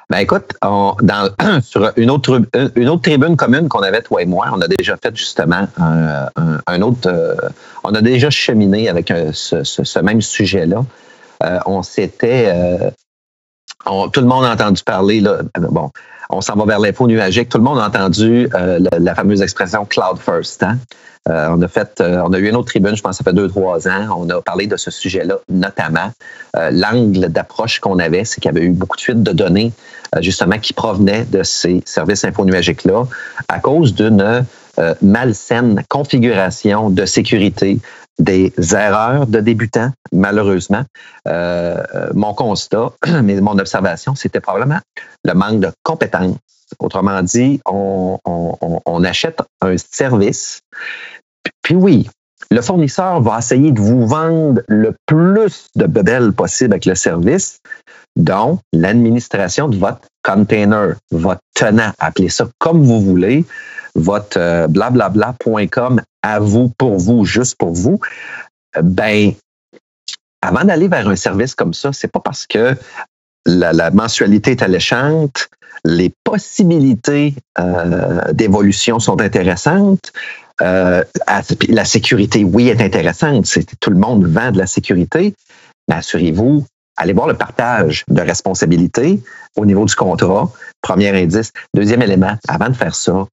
[0.09, 0.96] Ben écoute, dans,
[1.62, 2.40] sur une autre,
[2.74, 6.81] une autre tribune commune qu'on avait, toi et moi, on a déjà fait justement un,
[6.81, 7.37] autre.
[7.85, 10.87] on a déjà cheminé avec ce, ce, même sujet-là.
[11.66, 12.53] On s'était
[13.85, 15.90] tout le monde a entendu parler, là, bon,
[16.31, 17.48] on s'en va vers l'info nuagique.
[17.48, 20.62] Tout le monde a entendu euh, la, fameuse expression cloud first.
[20.62, 20.79] Hein?
[21.29, 23.33] Euh, on a fait, euh, on a eu une autre tribune, je pense, ça fait
[23.33, 24.18] deux, trois ans.
[24.18, 26.12] On a parlé de ce sujet-là, notamment.
[26.70, 29.72] L'angle d'approche qu'on avait, c'est qu'il y avait eu beaucoup de fuites de données,
[30.20, 33.05] justement, qui provenaient de ces services info nuagiques-là
[33.48, 34.44] à cause d'une
[35.01, 37.79] malsaine configuration de sécurité
[38.18, 40.85] des erreurs de débutants, malheureusement.
[41.26, 41.83] Euh,
[42.14, 44.81] mon constat, mais mon observation, c'était probablement
[45.24, 46.37] le manque de compétences.
[46.81, 48.18] Autrement dit, on,
[49.04, 50.61] achète un service,
[51.62, 52.11] puis oui,
[52.50, 57.61] le fournisseur va essayer de vous vendre le plus de bebelles possible avec le service,
[58.16, 63.46] dont l'administration de votre container, votre tenant, appelez ça comme vous voulez,
[63.98, 68.00] votre euh, blablabla.com à vous, pour vous, juste pour vous,
[68.82, 69.32] ben,
[70.42, 72.74] avant d'aller vers un service comme ça, c'est pas parce que
[73.46, 75.48] la, mensualité est alléchante,
[75.84, 80.12] les possibilités euh, d'évolution sont intéressantes.
[80.61, 81.04] Euh,
[81.68, 83.46] la sécurité, oui, est intéressante.
[83.80, 85.34] Tout le monde vend de la sécurité.
[85.88, 89.20] Mais assurez-vous, allez voir le partage de responsabilités
[89.56, 90.50] au niveau du contrat.
[90.82, 91.52] Premier indice.
[91.74, 93.26] Deuxième élément, avant de faire ça,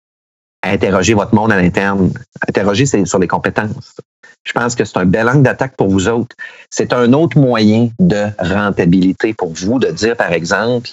[0.63, 2.11] interroger votre monde à l'interne.
[2.47, 3.95] Interroger sur les compétences.
[4.43, 6.35] Je pense que c'est un bel angle d'attaque pour vous autres.
[6.69, 10.89] C'est un autre moyen de rentabilité pour vous de dire, par exemple,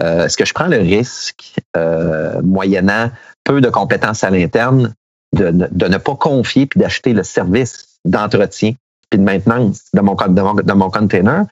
[0.00, 3.10] euh, est-ce que je prends le risque, euh, moyennant
[3.44, 4.94] peu de compétences à l'interne,
[5.34, 8.74] de, ne pas confier puis d'acheter le service d'entretien
[9.10, 11.46] puis de maintenance de mon, de mon, de mon container,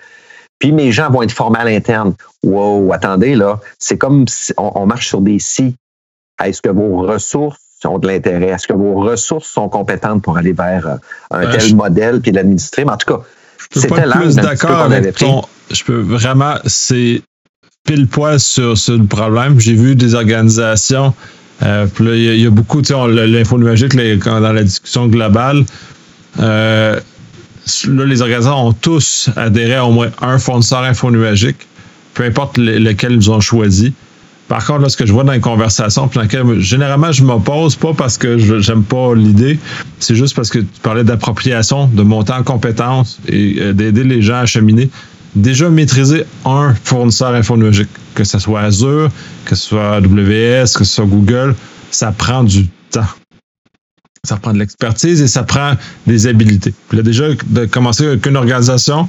[0.59, 2.15] puis mes gens vont être formés à l'interne.
[2.43, 5.75] Wow, attendez, là, c'est comme si on, marche sur des si
[6.45, 8.49] est-ce que vos ressources ont de l'intérêt?
[8.49, 10.97] Est-ce que vos ressources sont compétentes pour aller vers euh,
[11.31, 12.85] un tel modèle puis l'administrer?
[12.85, 13.23] Mais en tout cas,
[13.71, 15.43] c'était plus d'accord avec ton.
[15.71, 17.23] Je peux vraiment, c'est
[17.85, 19.59] pile poil sur, le problème.
[19.59, 21.15] J'ai vu des organisations.
[21.63, 25.65] Euh, il y, a beaucoup, tu sais, l'info numérique dans la discussion globale.
[26.39, 27.01] Euh,
[27.89, 31.67] là, les organisations ont tous adhéré à au moins un fournisseur info nuagique,
[32.13, 33.95] peu importe lequel ils ont choisi.
[34.49, 36.21] Par contre, là, ce que je vois dans les conversations, puis
[36.61, 39.59] généralement, je m'oppose pas parce que j'aime pas l'idée,
[39.99, 44.23] c'est juste parce que tu parlais d'appropriation, de monter en compétences et euh, d'aider les
[44.23, 44.89] gens à cheminer.
[45.35, 49.11] Déjà maîtriser un fournisseur infonologique, que ce soit Azure,
[49.45, 51.55] que ce soit AWS, que ce soit Google,
[51.91, 53.09] ça prend du temps.
[54.25, 55.73] Ça prend de l'expertise et ça prend
[56.07, 56.73] des habilités.
[56.89, 59.09] Puis là, déjà, de commencer avec une organisation,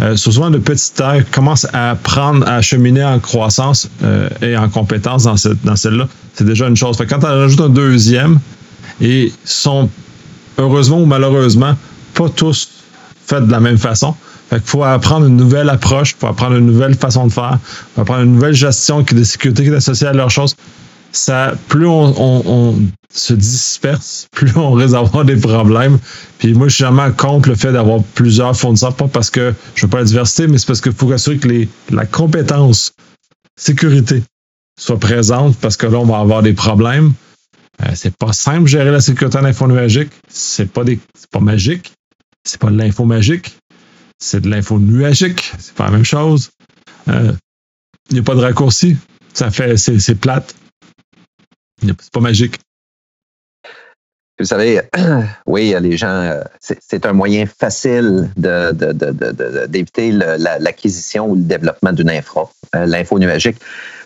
[0.00, 4.68] euh, souvent de petites tailles, commencent à prendre, à cheminer en croissance euh, et en
[4.68, 6.08] compétence dans, celle-là.
[6.34, 6.96] C'est déjà une chose.
[6.96, 8.38] Fait quand tu rajoutes un deuxième,
[9.00, 9.88] et sont
[10.56, 11.74] heureusement ou malheureusement
[12.14, 12.68] pas tous
[13.26, 14.14] faits de la même façon.
[14.50, 17.94] Fait faut apprendre une nouvelle approche, il faut apprendre une nouvelle façon de faire, il
[17.94, 20.54] faut apprendre une nouvelle gestion qui de sécurité qui est associée à leurs choses
[21.12, 22.76] ça, plus on,
[23.12, 25.98] se disperse, plus on risque d'avoir des problèmes.
[26.38, 29.86] Puis moi, je suis jamais contre le fait d'avoir plusieurs fournisseurs, pas parce que je
[29.86, 32.92] veux pas la diversité, mais c'est parce qu'il faut assurer que les, la compétence
[33.56, 34.22] sécurité
[34.78, 37.12] soit présente parce que là, on va avoir des problèmes.
[37.82, 40.10] Euh, c'est pas simple gérer la sécurité en info nuagique.
[40.28, 41.92] C'est pas des, c'est pas magique.
[42.44, 43.56] C'est pas de l'info magique.
[44.18, 45.52] C'est de l'info nuagique.
[45.58, 46.50] C'est pas la même chose.
[47.06, 47.32] Il euh,
[48.10, 48.96] n'y a pas de raccourci.
[49.34, 50.54] Ça fait, c'est, plate.
[51.80, 52.58] C'est pas magique.
[54.38, 54.80] Vous savez,
[55.46, 62.48] oui, les gens, euh, c'est un moyen facile d'éviter l'acquisition ou le développement d'une infra,
[62.72, 63.58] l'info nuagique.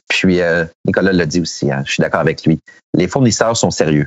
[0.08, 2.58] Puis, euh, Nicolas l'a dit aussi, hein, je suis d'accord avec lui.
[2.94, 4.06] Les fournisseurs sont sérieux.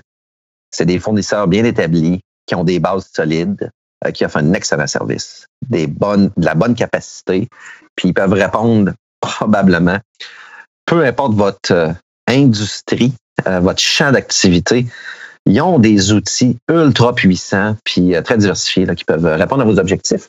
[0.72, 3.72] C'est des fournisseurs bien établis, qui ont des bases solides,
[4.06, 7.48] euh, qui offrent un excellent service, des bonnes, de la bonne capacité,
[7.96, 10.00] puis ils peuvent répondre probablement,
[10.86, 11.96] peu importe votre
[13.48, 14.86] euh, votre champ d'activité,
[15.46, 20.28] ils ont des outils ultra puissants puis très diversifiés qui peuvent répondre à vos objectifs.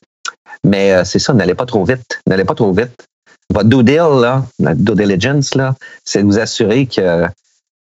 [0.65, 2.21] Mais c'est ça, n'allez pas trop vite.
[2.27, 3.07] N'allez pas trop vite.
[3.53, 7.27] Votre due deal, là, la due diligence, là, c'est de vous assurer que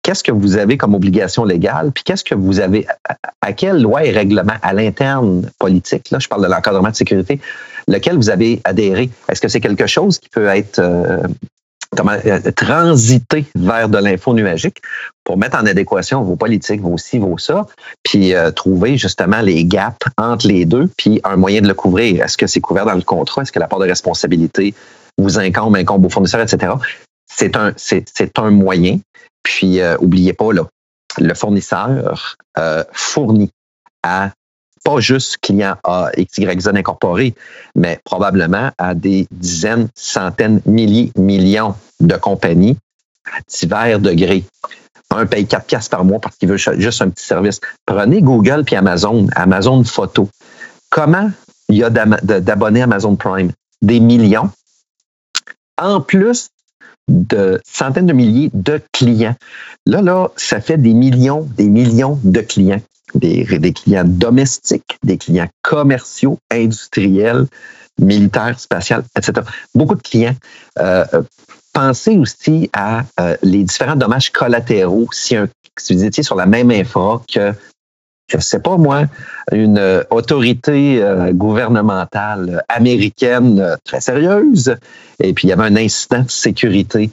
[0.04, 2.88] qu'est-ce que vous avez comme obligation légale, puis qu'est-ce que vous avez,
[3.42, 7.40] à, quelle loi et règlement à l'interne politique, là, je parle de l'encadrement de sécurité,
[7.88, 9.10] lequel vous avez adhéré?
[9.30, 11.22] Est-ce que c'est quelque chose qui peut être euh,
[11.96, 14.82] comment, euh, transité vers de l'info nuagique
[15.24, 17.66] pour mettre en adéquation vos politiques, vos ci, vos ça,
[18.04, 22.24] puis euh, trouver justement les gaps entre les deux, puis un moyen de le couvrir.
[22.24, 23.42] Est-ce que c'est couvert dans le contrat?
[23.44, 24.74] Est-ce que la part de responsabilité
[25.18, 26.74] vous incombe, incombe aux fournisseurs, etc.
[27.32, 29.00] C'est un, c'est, un moyen.
[29.44, 30.68] Puis, euh, oubliez pas, là,
[31.18, 33.52] le fournisseur euh, fournit
[34.04, 34.32] à
[34.84, 37.36] pas juste clients A, X, Y, Z incorporés,
[37.76, 42.78] mais probablement à des dizaines, centaines, milliers, millions de compagnies
[43.26, 44.44] à divers degrés.
[45.14, 47.60] Un paye 4 piastres par mois parce qu'il veut juste un petit service.
[47.86, 50.30] Prenez Google puis Amazon, Amazon Photo.
[50.90, 51.32] Comment
[51.68, 53.52] il y a d'abonnés Amazon Prime?
[53.82, 54.50] Des millions
[55.78, 56.50] en plus
[57.10, 59.36] de centaines de milliers de clients.
[59.86, 62.82] Là, là, ça fait des millions, des millions de clients.
[63.16, 67.46] Des, des clients domestiques, des clients commerciaux, industriels,
[68.00, 69.46] militaires, spatials, etc.
[69.76, 70.36] Beaucoup de clients.
[70.80, 71.06] Euh,
[71.74, 75.48] pensez aussi à euh, les différents dommages collatéraux si, un,
[75.78, 77.54] si vous étiez sur la même infra que
[78.32, 79.06] je sais pas moi,
[79.52, 84.76] une euh, autorité euh, gouvernementale américaine euh, très sérieuse,
[85.22, 87.12] et puis il y avait un incident de sécurité.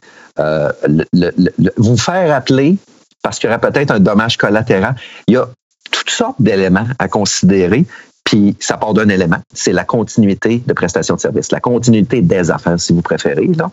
[1.76, 2.76] vous faire appeler
[3.22, 4.94] parce qu'il y aurait peut-être un dommage collatéral.
[5.26, 5.48] Il y a
[5.90, 7.87] toutes sortes d'éléments à considérer.
[8.24, 12.51] Puis ça part d'un élément, c'est la continuité de prestation de service, la continuité des
[12.51, 13.46] affaires, si vous préférez.
[13.46, 13.70] Là.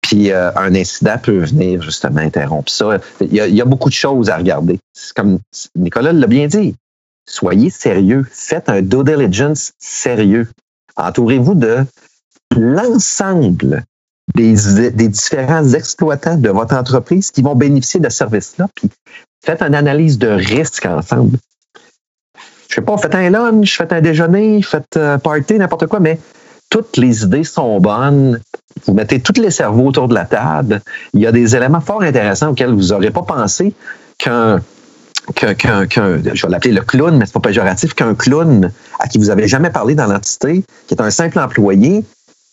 [0.00, 2.98] Puis euh, un incident peut venir justement interrompre ça.
[3.20, 4.78] Il y a, beaucoup de choses à regarder.
[5.14, 5.38] Comme
[5.76, 6.74] Nicolas l'a bien dit,
[7.28, 10.48] soyez sérieux, faites un due diligence sérieux.
[10.96, 11.84] Entourez-vous de
[12.56, 13.84] l'ensemble
[14.34, 14.54] des,
[14.90, 18.90] des, différents exploitants de votre entreprise qui vont bénéficier de ce service-là, puis
[19.48, 21.38] faites une analyse de risque ensemble.
[22.68, 26.00] Je sais pas, faites un lunch, faites un déjeuner, faites un euh, party, n'importe quoi,
[26.00, 26.20] mais
[26.68, 28.40] toutes les idées sont bonnes.
[28.84, 30.82] Vous mettez tous les cerveaux autour de la table.
[31.14, 33.72] Il y a des éléments fort intéressants auxquels vous n'aurez pas pensé
[34.18, 34.60] qu'un
[35.34, 39.30] qu'un, je vais l'appeler le clown, mais c'est pas péjoratif, qu'un clown à qui vous
[39.30, 42.02] avez jamais parlé dans l'entité, qui est un simple employé,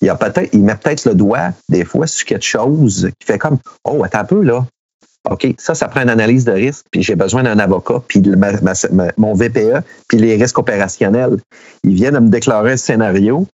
[0.02, 3.38] il, a peut-être, il met peut-être le doigt, des fois, sur quelque chose qui fait
[3.38, 4.66] comme, oh, attends un peu, là.
[5.30, 8.22] OK, ça, ça prend une analyse de risque, puis j'ai besoin d'un avocat, puis
[9.18, 11.38] mon VPE, puis les risques opérationnels.
[11.84, 13.48] Ils viennent me déclarer un scénario,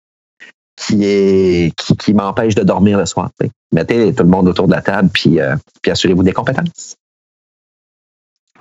[0.80, 3.30] qui est qui, m'empêche de dormir le soir.
[3.74, 6.96] Mettez tout le monde autour de la table puis, euh, puis assurez-vous des compétences.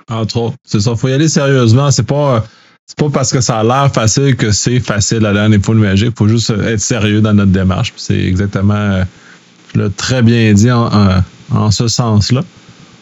[0.09, 0.95] Entre autres, c'est ça.
[0.95, 1.91] Faut y aller sérieusement.
[1.91, 2.43] C'est pas
[2.85, 6.17] c'est pas parce que ça a l'air facile que c'est facile à l'air faut magique.
[6.17, 7.93] Faut juste être sérieux dans notre démarche.
[7.95, 9.03] C'est exactement
[9.77, 10.89] euh, très bien dit en,
[11.51, 12.43] en, ce sens-là.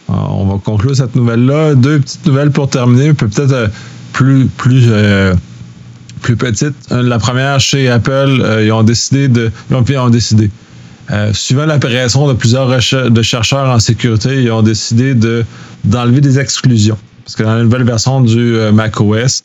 [0.10, 1.76] Euh, on va conclure cette nouvelle-là.
[1.76, 3.70] Deux petites nouvelles pour terminer, peut-être
[4.14, 4.90] plus plus
[6.22, 6.76] plus petites.
[6.92, 9.52] Euh, la première, chez Apple, euh, ils ont décidé de.
[9.70, 10.50] Ils ont, décidé.
[11.12, 15.46] Euh, suivant l'apparition de plusieurs chercheurs en sécurité, ils ont décidé de,
[15.86, 16.98] d'enlever des exclusions.
[17.24, 19.44] Parce que dans la nouvelle version du macOS,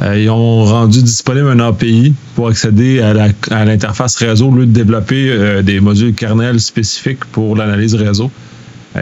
[0.00, 5.62] ils ont rendu disponible un API pour accéder à, l'interface réseau au lieu de développer
[5.62, 8.30] des modules kernel spécifiques pour l'analyse réseau.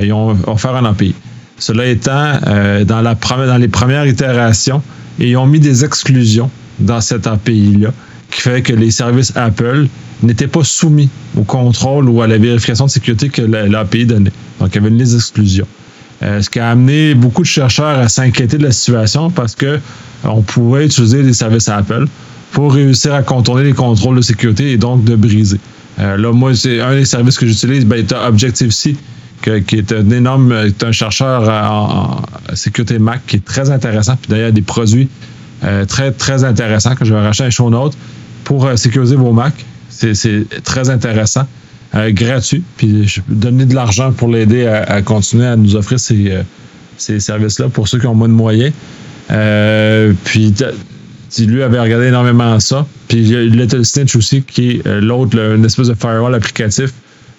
[0.02, 1.14] Ils ont offert un API.
[1.58, 2.32] Cela étant,
[2.86, 4.82] dans, la, dans les premières itérations,
[5.18, 7.92] ils ont mis des exclusions dans cet API-là,
[8.30, 9.86] qui fait que les services Apple
[10.22, 14.32] n'étaient pas soumis au contrôle ou à la vérification de sécurité que l'API donnait.
[14.60, 15.66] Donc, il y avait une liste d'exclusion.
[16.22, 19.66] Euh, ce qui a amené beaucoup de chercheurs à s'inquiéter de la situation parce que
[19.66, 19.78] euh,
[20.24, 22.06] on pouvait utiliser des services Apple
[22.52, 25.60] pour réussir à contourner les contrôles de sécurité et donc de briser.
[25.98, 28.96] Euh, là, moi, c'est un des services que j'utilise, ben, Objective-C,
[29.66, 32.22] qui est un énorme, est un chercheur en,
[32.54, 34.16] sécurité Mac qui est très intéressant.
[34.16, 35.08] Puis d'ailleurs, des produits
[35.88, 37.96] très, très intéressants que je vais racheter un show note
[38.44, 39.64] pour sécuriser vos Macs.
[39.90, 41.46] C'est très intéressant.
[41.94, 42.62] gratuit.
[42.76, 46.38] Puis je vais donner de l'argent pour l'aider à, continuer à nous offrir ces,
[46.96, 48.72] ces services-là pour ceux qui ont moins de moyens.
[50.24, 50.54] puis
[51.44, 52.86] lui avait regardé énormément ça.
[53.08, 56.34] Puis il y a Little Stitch aussi, qui est euh, l'autre, une espèce de firewall
[56.34, 56.92] applicatif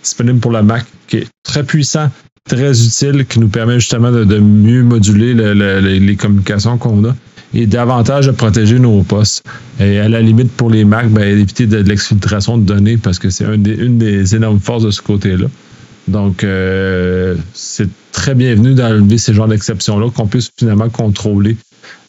[0.04, 2.10] disponible pour la Mac, qui est très puissant,
[2.48, 7.16] très utile, qui nous permet justement de, mieux moduler les, communications qu'on a
[7.54, 9.44] et davantage de protéger nos postes.
[9.80, 13.30] Et à la limite, pour les Mac, ben, éviter de, l'exfiltration de données parce que
[13.30, 15.48] c'est une des énormes forces de ce côté-là.
[16.08, 21.58] Donc, euh, c'est très bienvenu d'enlever ces genres d'exceptions-là qu'on puisse finalement contrôler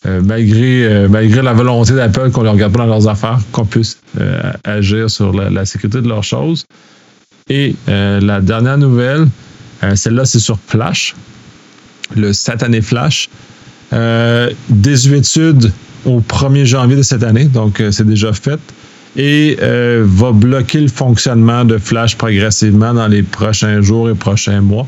[0.07, 3.65] euh, malgré, euh, malgré la volonté d'Apple qu'on ne regarde pas dans leurs affaires, qu'on
[3.65, 4.01] puisse
[4.65, 6.65] agir sur la, sécurité de leurs choses.
[7.51, 9.27] Et la dernière nouvelle,
[9.95, 11.15] celle-là, c'est sur Flash,
[12.15, 13.29] le satané Flash.
[13.91, 15.73] des études
[16.05, 18.61] au 1er janvier de cette année, donc c'est déjà fait,
[19.17, 24.87] et va bloquer le fonctionnement de Flash progressivement dans les prochains jours et prochains mois.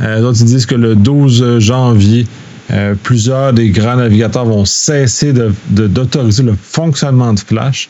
[0.00, 2.26] ils disent que le 12 janvier,
[2.72, 5.32] euh, plusieurs des grands navigateurs vont cesser
[5.70, 7.88] d'autoriser le fonctionnement de Flash.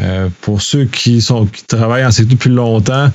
[0.00, 3.10] Euh, pour ceux qui sont qui travaillent en sécurité depuis longtemps,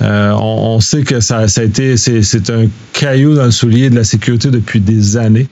[0.00, 4.04] euh, on, sait que ça, a été c'est un caillou dans le soulier de la
[4.04, 5.48] sécurité depuis des années.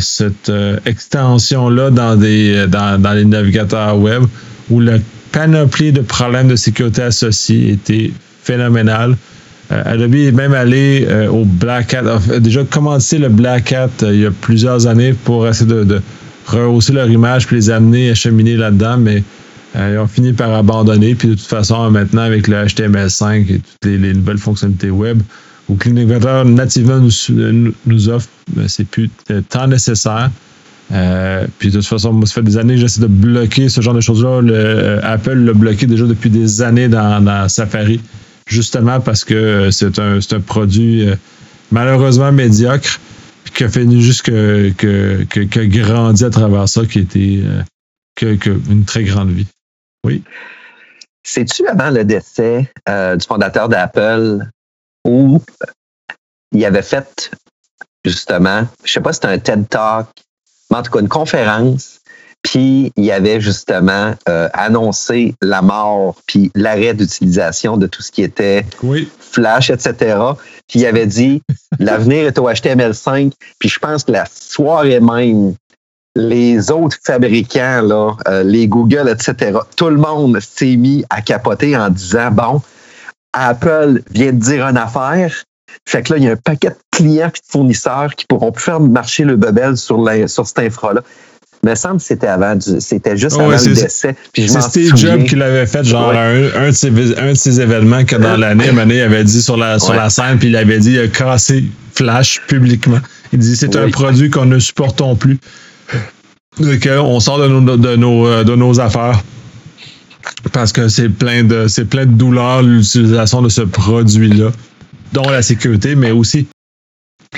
[0.00, 0.50] cette
[0.86, 4.22] extension-là dans, les navigateurs web
[4.70, 4.98] où la
[5.32, 9.16] panoplie de problèmes de sécurité associés était phénoménale.
[9.72, 13.90] Euh, Adobe est même allé euh, au Black Hat, a déjà commencé le Black Hat
[14.02, 16.02] euh, il y a plusieurs années pour essayer de,
[16.46, 19.22] rehausser leur image puis les amener à cheminer là-dedans, mais
[19.74, 21.14] ils ont fini par abandonner.
[21.14, 25.22] Puis de toute façon, maintenant, avec le HTML5 et toutes les, nouvelles fonctionnalités web,
[25.68, 29.10] où Clinicator nativement nous, nous offre, ben, c'est plus
[29.48, 30.30] tant nécessaire.
[31.58, 33.94] puis de toute façon, moi, ça fait des années que j'essaie de bloquer ce genre
[33.94, 35.00] de choses-là.
[35.04, 38.00] Apple l'a bloqué déjà depuis des années dans Safari
[38.50, 41.14] justement parce que c'est un, un, produit euh,
[41.70, 43.00] malheureusement médiocre,
[43.54, 47.62] qui a fait juste que, que, que, grandi à travers ça, qui était euh,
[48.14, 49.46] que, une très grande vie.
[50.04, 50.22] Oui.
[51.22, 54.46] C'est-tu avant le décès euh, du fondateur d'Apple
[55.04, 55.40] où
[56.52, 57.30] il avait fait
[58.04, 60.08] justement, je sais pas si c'était un TED Talk,
[60.70, 62.00] mais en tout cas une conférence
[62.42, 68.22] puis il avait justement euh, annoncé la mort, puis l'arrêt d'utilisation de tout ce qui
[68.22, 68.64] était
[69.18, 70.18] Flash, etc.
[70.68, 71.42] Puis il avait dit
[71.78, 73.32] l'avenir est au HTML5.
[73.58, 75.54] Puis je pense que la soirée même,
[76.16, 81.76] les autres fabricants, là, euh, les Google, etc., tout le monde s'est mis à capoter
[81.76, 82.62] en disant bon,
[83.32, 85.44] Apple vient de dire une affaire.
[85.86, 88.50] Fait que là, il y a un paquet de clients et de fournisseurs qui pourront
[88.50, 91.02] plus faire marcher le bubble sur, la, sur cette infra-là
[91.62, 94.16] me semble que c'était avant c'était juste avant le décès.
[94.34, 99.00] C'est Steve Jobs qui l'avait fait, genre un, de ces, événements que dans l'année, il
[99.00, 102.40] avait dit sur la, sur la scène, puis il avait dit il a cassé Flash
[102.46, 103.00] publiquement.
[103.32, 105.38] Il dit c'est un produit qu'on ne supportons plus.
[106.58, 109.22] On sort de nos, de nos, euh, de nos affaires
[110.52, 114.50] parce que c'est plein de c'est plein de douleur l'utilisation de ce produit-là,
[115.12, 116.48] dont la sécurité, mais aussi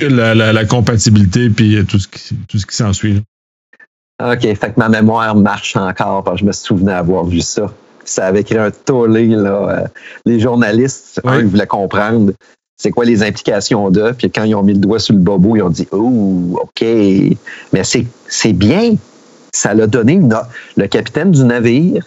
[0.00, 3.22] la, la, la compatibilité puis tout ce qui tout ce qui s'ensuit.
[4.22, 7.72] OK, fait que ma mémoire marche encore parce que je me souvenais avoir vu ça.
[8.04, 9.68] Ça avait créé un tollé, là.
[9.68, 9.86] Euh,
[10.26, 12.32] les journalistes, ils voulaient comprendre
[12.82, 14.12] c'est quoi les implications d'eux.
[14.12, 16.84] Puis quand ils ont mis le doigt sur le bobo, ils ont dit Oh, OK.
[17.72, 18.96] Mais c'est bien.
[19.54, 20.20] Ça l'a donné
[20.76, 22.04] le capitaine du navire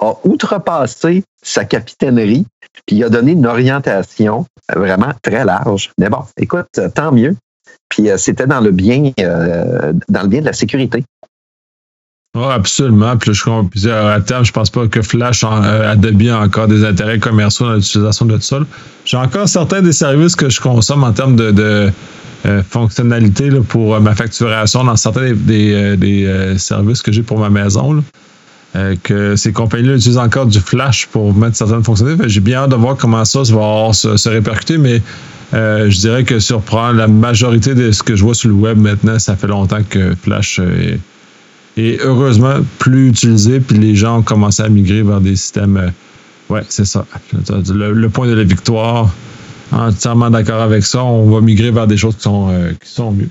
[0.00, 2.44] a outrepassé sa capitainerie,
[2.86, 4.44] puis il a donné une orientation
[4.74, 5.92] vraiment très large.
[5.96, 7.36] Mais bon, écoute, tant mieux.
[7.88, 11.04] Puis euh, c'était dans le bien, euh, dans le bien de la sécurité.
[12.34, 13.18] Oui, absolument.
[13.18, 16.82] Puis je, à terme, je pense pas que Flash en, euh, Adobe a encore des
[16.82, 18.60] intérêts commerciaux dans l'utilisation de ça.
[19.04, 21.90] J'ai encore certains des services que je consomme en termes de, de
[22.46, 27.50] euh, fonctionnalités pour euh, ma facturation dans certains des, des, services que j'ai pour ma
[27.50, 28.02] maison.
[29.02, 32.30] que ces compagnies-là utilisent encore du Flash pour mettre certaines fonctionnalités.
[32.30, 35.02] J'ai bien hâte de voir comment ça va se, se répercuter, mais
[35.52, 39.18] je dirais que surprend la majorité de ce que je vois sur le web maintenant,
[39.18, 40.98] ça fait longtemps que Flash est
[41.76, 45.76] et heureusement plus utilisé, puis les gens ont commencé à migrer vers des systèmes.
[45.76, 47.06] Euh, ouais, c'est ça.
[47.32, 49.10] Le, point de la victoire,
[49.72, 53.12] entièrement d'accord avec ça, on va migrer vers des choses qui sont, euh, qui sont
[53.12, 53.28] mieux.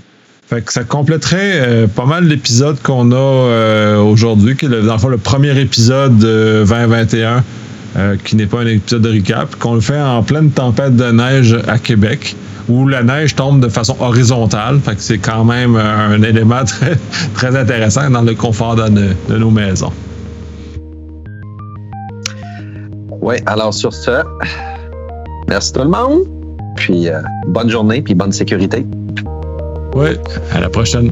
[0.47, 4.93] Fait que ça compléterait euh, pas mal l'épisode qu'on a aujourd'hui, qui est le, dans
[4.93, 7.43] le, fond, le premier épisode de 2021
[7.97, 11.11] euh, qui n'est pas un épisode de recap, qu'on le fait en pleine tempête de
[11.11, 12.35] neige à Québec,
[12.69, 14.79] où la neige tombe de façon horizontale.
[14.79, 16.97] Fait que c'est quand même un élément très,
[17.33, 18.89] très intéressant dans le confort de,
[19.29, 19.91] de nos maisons.
[23.21, 24.23] Oui, alors sur ce,
[25.47, 26.21] merci tout le monde.
[26.75, 28.85] Puis euh, bonne journée, puis bonne sécurité.
[29.93, 30.09] Oui,
[30.53, 31.11] à la prochaine.